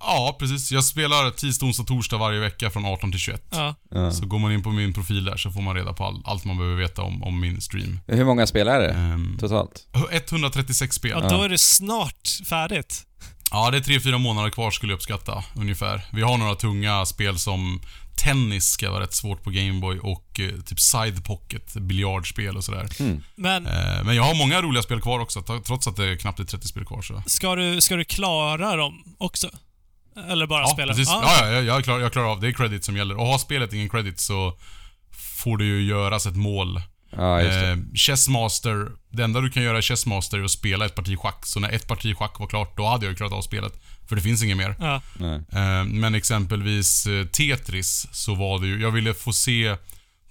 [0.01, 0.72] Ja, precis.
[0.72, 3.42] Jag spelar tisdag, onsdag, torsdag varje vecka från 18 till 21.
[3.51, 3.74] Ja.
[3.90, 4.12] Ja.
[4.12, 6.44] Så går man in på min profil där så får man reda på all, allt
[6.44, 8.01] man behöver veta om, om min stream.
[8.07, 9.86] Hur många spel är det Ehm, totalt?
[10.11, 11.11] 136 spel.
[11.11, 11.28] ja, Ja.
[11.36, 13.07] då är det snart färdigt.
[13.51, 16.03] det är 3-4 månader kvar skulle jag uppskatta, ungefär.
[16.12, 17.80] Vi har några tunga spel som
[18.24, 22.88] Tennis ska vara rätt svårt på Gameboy och eh, typ Side Pocket, biljardspel och sådär.
[23.01, 23.22] Mm.
[23.34, 26.40] Men Eh, men jag har många roliga spel kvar också, trots att det är knappt
[26.40, 27.22] är 30 spel kvar så.
[27.26, 29.51] ska du, ska du klara dem också?
[30.30, 30.92] Eller bara Ja, spela?
[30.92, 31.08] precis.
[31.08, 32.48] Ah, Ja, ja, jag, klarar, jag klarar av det.
[32.48, 33.16] är credit som gäller.
[33.18, 34.58] Och har spelet ingen credit så
[35.42, 36.82] får det ju göras ett mål.
[37.16, 37.70] Ja, just det.
[37.70, 41.46] Eh, Chessmaster, det enda du kan göra i Chessmaster är att spela ett parti schack.
[41.46, 43.72] Så när ett parti schack var klart, då hade jag ju klarat av spelet.
[44.08, 44.74] För det finns inget mer.
[44.80, 45.00] Ja.
[45.18, 45.34] Nej.
[45.52, 48.80] Eh, men exempelvis eh, Tetris, så var det ju...
[48.80, 49.76] Jag ville få se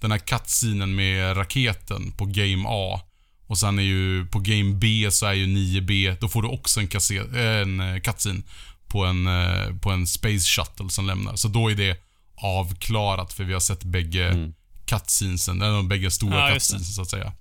[0.00, 3.00] den här cutscenen med raketen på Game A.
[3.46, 6.80] Och sen är ju på Game B så är ju 9B, då får du också
[6.80, 8.42] en, kasse- eh, en eh, cutscene
[8.90, 11.36] på en, eh, på en Space Shuttle som lämnar.
[11.36, 11.96] Så då är det
[12.42, 14.52] avklarat för vi har sett bägge Mm.
[14.86, 17.32] cutscenesen, eller de bägge stora Ja, cutscenesen så att säga.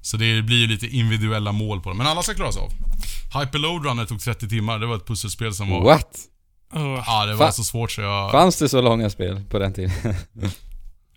[0.00, 2.72] Så det blir ju lite individuella mål på dem, men alla ska klara sig av.
[3.40, 5.84] Hyperload Runner tog 30 timmar, det var ett pusselspel som var...
[5.84, 6.16] What?
[6.72, 7.02] Oh.
[7.06, 8.30] Ja, det var Fa- så svårt så jag...
[8.32, 9.92] Fanns det så långa spel på den tiden?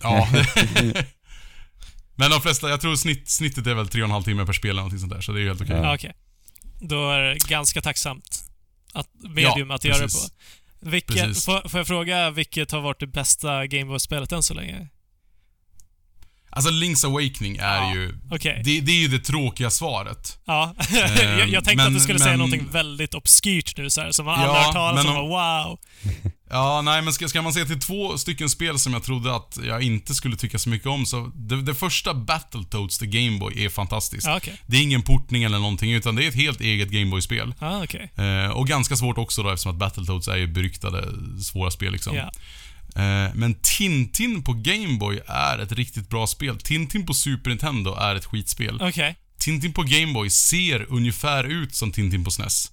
[0.02, 0.28] Ja.
[2.14, 4.98] Men de flesta, jag tror snitt, snittet är väl 3,5 timmar per spel eller någonting
[5.00, 5.76] sånt där, så det är ju helt okej.
[5.76, 5.82] Ja.
[5.82, 6.12] Ja, okej.
[6.80, 8.35] Då är det ganska tacksamt
[8.96, 10.90] att, medium Ja, att göra det på.
[10.90, 14.88] Vilket, får, får jag fråga vilket har varit det bästa Gameboy-spelet än så länge?
[16.56, 18.14] Alltså Link's Awakening är Ja, ju...
[18.30, 18.62] Okej.
[18.64, 20.38] Det, det är ju det tråkiga svaret.
[20.46, 20.74] Ja.
[21.18, 24.12] jag, jag tänkte men- att du skulle säga men- någonting väldigt obskyrt nu så här,
[24.12, 25.14] som man Ja, aldrig hört talas om.
[25.28, 25.78] Wow!
[26.50, 29.58] Ja, nej men ska, ska man se till två stycken spel som jag trodde att
[29.66, 31.30] jag inte skulle tycka så mycket om så...
[31.34, 34.28] Det, det första Battletoads till Gameboy är fantastiskt.
[34.28, 34.60] Okej.
[34.66, 37.54] Det är ingen portning eller någonting, utan det är ett helt eget Gameboy-spel.
[37.60, 38.12] Ja, okej.
[38.16, 41.04] Eh, och ganska svårt också då eftersom att Battletoads är ju beryktade,
[41.42, 42.16] svåra spel liksom.
[42.16, 42.30] Ja.
[42.96, 46.58] Eh, Men Tintin på Gameboy är ett riktigt bra spel.
[46.58, 48.78] Tintin på Super Nintendo är ett skitspel.
[48.82, 49.16] Okej.
[49.38, 52.70] Tintin på Gameboy ser ungefär ut som Tintin på SNES.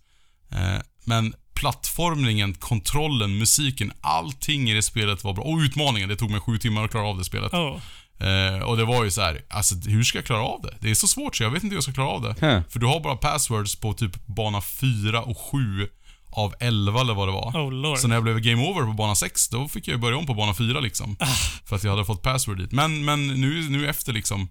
[0.51, 5.43] Eh, Men plattformningen, kontrollen, musiken, allting i det spelet var bra.
[5.43, 7.53] Och utmaningen, det tog mig sju timmar att klara av det spelet.
[7.53, 7.80] Oh.
[8.28, 10.76] Eh, och det var ju så här, alltså hur ska jag klara av det?
[10.80, 12.47] Det är så svårt så jag vet inte hur jag ska klara av det.
[12.47, 12.61] Huh.
[12.69, 15.88] För du har bara passwords på typ bana 4 och 7
[16.34, 17.51] av 11 eller vad det var.
[17.51, 17.95] Oh.
[17.95, 20.34] Så när jag blev game over på bana 6, då fick jag börja om på
[20.34, 21.17] bana 4 liksom.
[21.65, 22.71] För att jag hade fått password dit.
[22.71, 24.49] Men, men nu, nu efter liksom,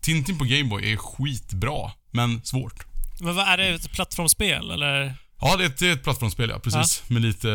[0.00, 2.86] Tintin på Gameboy är skitbra, men svårt.
[3.20, 3.68] Men vad är det?
[3.68, 5.14] Ett plattformsspel eller?
[5.40, 7.02] Ja, det är ett, det är ett plattformsspel ja, precis.
[7.08, 7.48] Med lite...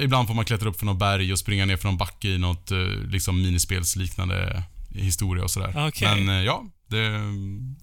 [0.00, 2.38] Ibland får man klättra upp för någon berg och springa ner för någon backe i
[2.38, 2.78] något eh,
[3.08, 4.62] liksom minispelsliknande
[4.94, 5.88] historia och sådär.
[5.88, 6.08] Okej.
[6.08, 7.20] Men eh, ja, det...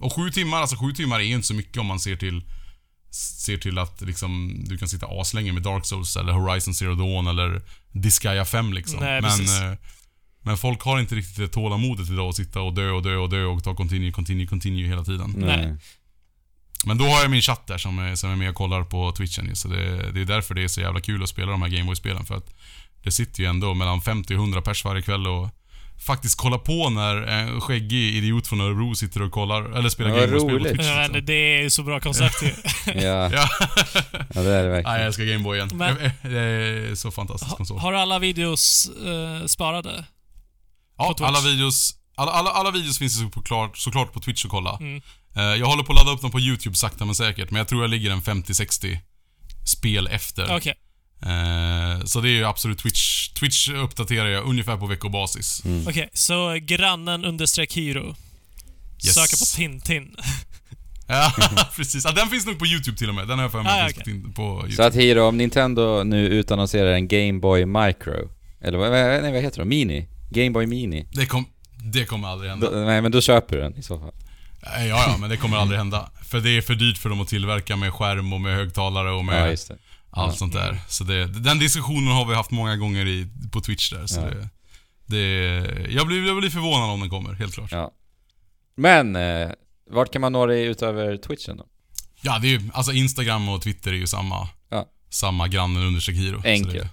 [0.00, 2.42] Och sju timmar, alltså sju timmar är ju inte så mycket om man ser till
[3.14, 7.26] ser till att liksom, du kan sitta aslänge med Dark Souls eller Horizon Zero Dawn
[7.26, 9.00] eller Disgaea 5 liksom.
[9.00, 9.78] Nej, men, eh,
[10.42, 13.30] men folk har inte riktigt det tålamodet idag att sitta och dö och dö och
[13.30, 15.34] dö och ta continue, continue, continue hela tiden.
[15.36, 15.76] Nej.
[16.84, 19.12] Men då har jag min chatt där som är, som är med och kollar på
[19.12, 21.62] Twitchen ju, så det, det är därför det är så jävla kul att spela de
[21.62, 22.54] här Gameboy-spelen för att
[23.02, 25.48] det sitter ju ändå mellan 50 och 100 pers varje kväll och
[26.06, 30.16] faktiskt kolla på när en skäggig idiot från Örebro sitter och kollar, eller spelar Ja,
[30.20, 30.64] Gameboy-spel på.
[30.64, 30.86] Twitch.
[30.86, 31.12] Ja, liksom.
[31.12, 32.52] men det är ju så bra koncept ju.
[32.86, 32.92] Ja,
[33.32, 33.48] Ja.
[34.34, 35.00] ja, det är det Nej, jag verkligen.
[35.00, 35.70] älskar Gameboyen.
[35.74, 35.96] Men-
[36.32, 37.78] Det är så fantastisk konsol.
[37.78, 40.04] har du alla videos eh, sparade?
[40.98, 44.76] Ja, alla videos, alla, alla, alla videos finns såklart, såklart på Twitch att kolla.
[44.80, 45.02] Mm.
[45.36, 47.68] Eh, jag håller på att ladda upp dem på YouTube sakta men säkert, men jag
[47.68, 48.98] tror jag ligger en 50-60
[49.66, 50.56] spel efter.
[50.56, 50.74] Okej.
[51.22, 53.28] Eh, så det är ju absolut Twitch.
[53.28, 55.64] Twitch uppdaterar jag ungefär på veckobasis.
[55.64, 55.86] Mm.
[55.88, 58.14] Okej, så grannen understreck hero.
[59.04, 59.14] Yes.
[59.14, 60.16] Söka på Tintin.
[61.06, 61.32] Ja,
[61.76, 62.04] precis.
[62.04, 63.28] Ja, den finns nog på YouTube till och med.
[63.28, 64.72] Den har jag för mig Ah, finns på YouTube.
[64.76, 69.42] Så att Hiro, om Nintendo nu utannonserar en Game Boy Micro, eller vad, nej, vad
[69.42, 69.64] heter det?
[69.64, 70.08] Mini?
[70.30, 71.06] Game Boy Mini?
[71.12, 71.46] Det, kom,
[71.92, 72.70] det kommer aldrig hända.
[72.70, 74.12] Då, nej, men då köper du den i så fall.
[74.78, 76.10] Eh, Ja, ja, men det kommer aldrig hända.
[76.24, 79.24] För det är för dyrt för dem att tillverka med skärm och med högtalare och
[79.24, 79.74] med Ja,
[80.12, 80.78] allt sånt där.
[80.88, 84.06] Så det, den diskussionen har vi haft många gånger i, på Twitch där.
[84.06, 84.26] Så Ja.
[84.26, 84.48] det,
[85.06, 87.72] det, jag, blir, jag blir förvånad om den kommer, helt klart.
[87.72, 87.92] Ja, Ja.
[88.74, 89.50] Men, eh,
[89.90, 91.66] vart kan man nå dig utöver Twitchen då?
[92.22, 94.86] det är ju, alltså Instagram och Twitter är ju samma, Ja.
[95.10, 96.42] samma grannen understreck hero.
[96.42, 96.74] Så Enkelt.
[96.74, 96.88] Det,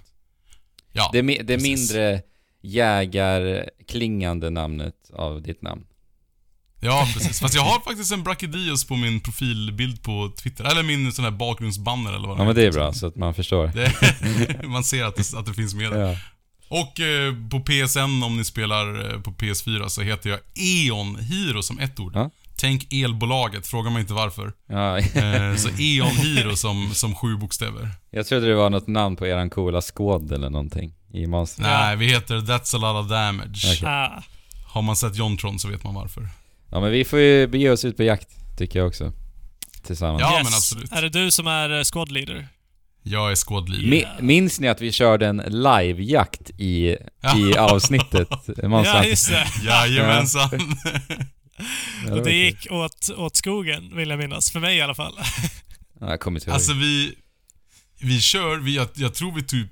[0.92, 2.22] ja, Det, det mindre
[2.62, 5.84] jägarklingande namnet av ditt namn.
[6.80, 7.40] Ja, precis.
[7.40, 10.64] Fast jag har faktiskt en Brachydíos på min profilbild på Twitter.
[10.64, 13.34] Eller min sån här bakgrundsbanner eller vad Ja men det är bra, så att man
[13.34, 13.66] förstår.
[13.66, 16.00] Det, man ser att det, att det finns med där.
[16.10, 16.16] Ja.
[16.68, 21.62] Och eh, på PSN, om ni spelar eh, på PS4, så heter jag Eon Hero
[21.62, 22.12] som ett ord.
[22.16, 22.30] Ja.
[22.56, 24.52] Tänk elbolaget, fråga mig inte varför.
[24.68, 27.88] Ja, Eh, så Eon Hero som, som sju bokstäver.
[28.10, 31.62] jag trodde det var något namn på eran coola skåd eller någonting i Monster.
[31.62, 33.62] Nej, vi heter That's a lot of damage.
[33.76, 33.88] Okej.
[33.88, 34.22] Ah,
[34.66, 36.28] Har man sett Jontron så vet man varför.
[36.70, 39.12] Ja men vi får ju bege oss ut på jakt, tycker jag också.
[39.82, 40.20] Tillsammans.
[40.20, 40.44] Ja, yes.
[40.44, 40.92] men absolut.
[40.92, 42.48] Är det du som är eh, squad leader?
[43.02, 43.92] Jag är skådliv.
[43.92, 46.96] Mi- minns ni att vi körde en livejakt i,
[47.36, 48.28] i avsnittet?
[48.62, 49.46] Ja, just det.
[49.64, 50.76] Jajamensan.
[52.08, 54.50] Ja, det gick åt, åt skogen, vill jag minnas.
[54.50, 55.18] För mig i alla fall.
[56.00, 56.54] Ja, jag kommer inte ihåg.
[56.54, 57.14] alltså vi...
[58.02, 59.70] Vi kör, vi, jag, jag tror vi typ...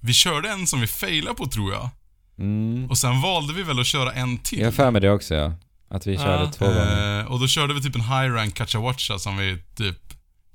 [0.00, 1.90] Vi körde en som vi failade på tror jag.
[2.38, 2.90] Mm.
[2.90, 4.58] Och sen valde vi väl att köra en till.
[4.58, 5.52] Jag har för mig det också ja.
[5.88, 6.52] Att vi körde Ja.
[6.52, 7.20] två gånger.
[7.20, 9.98] Eh, och då körde vi typ en high rank Kachawacha som vi typ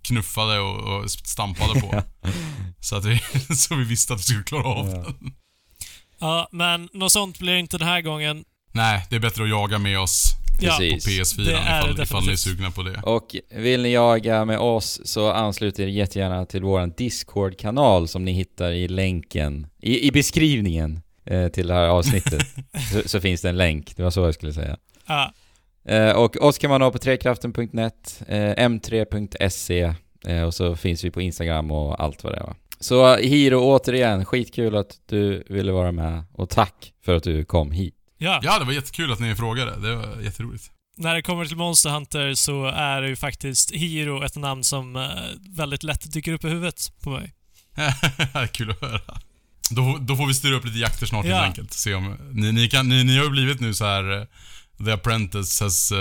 [0.08, 2.02] knuffade och, och stampade på.
[2.80, 3.20] så att vi,
[3.56, 4.94] så vi visste att vi skulle klara av Ja.
[4.94, 5.34] den.
[6.20, 8.44] Ja, men något sånt blir det inte den här gången.
[8.74, 10.26] Nej, det är bättre att jaga med oss
[10.62, 11.38] Ja, på Precis.
[11.38, 12.40] PS4 Det är ifall, det ifall ni är definitivt.
[12.40, 13.02] sugna på det.
[13.04, 18.32] Och vill ni jaga med oss så anslut er jättegärna till våran Discord-kanal som ni
[18.32, 22.42] hittar i länken, i, i beskrivningen eh, till det här avsnittet.
[22.92, 24.78] så, så finns det en länk, det var så jag skulle säga.
[25.12, 25.34] Ja,
[25.86, 29.94] Eh, och oss kan man nå på trekraften.net, eh, m3.se
[30.28, 32.56] eh, och så finns vi på Instagram och allt vad det är va.
[32.80, 37.72] Så Hiro återigen, skitkul att du ville vara med och tack för att du kom
[37.72, 37.96] hit.
[38.18, 38.40] ja.
[38.44, 39.80] Ja, det var jättekul att ni frågade.
[39.90, 40.72] Det var jätteroligt.
[40.98, 45.10] När det kommer till Monster Hunter så är ju faktiskt Hiro ett namn som eh,
[45.58, 47.34] väldigt lätt dyker upp i huvudet på mig.
[48.52, 49.00] Kul att höra.
[49.70, 51.36] Då, då får vi styra upp lite jakter snart Ja.
[51.36, 51.74] helt enkelt.
[51.74, 54.26] Se om, ni, ni, kan, ni, ni har ju blivit nu så här eh,
[54.86, 55.98] The Apprentice has uh,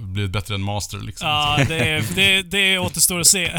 [0.00, 1.28] blivit bättre än Master liksom.
[1.28, 3.52] Ja, det, är, det, det återstår att se.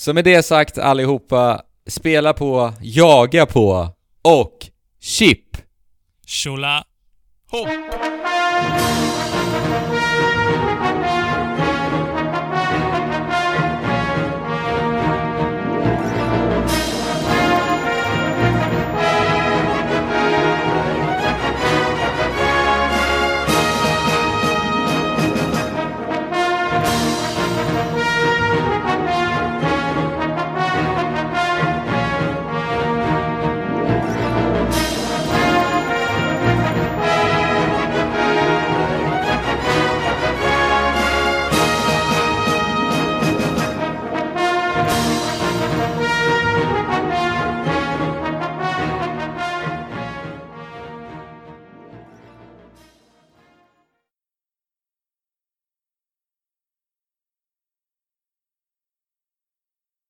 [0.00, 4.66] Så med det sagt allihopa, spela på, jaga på och
[5.00, 5.56] chip!
[6.26, 6.84] Tjola!
[7.50, 7.68] Hopp!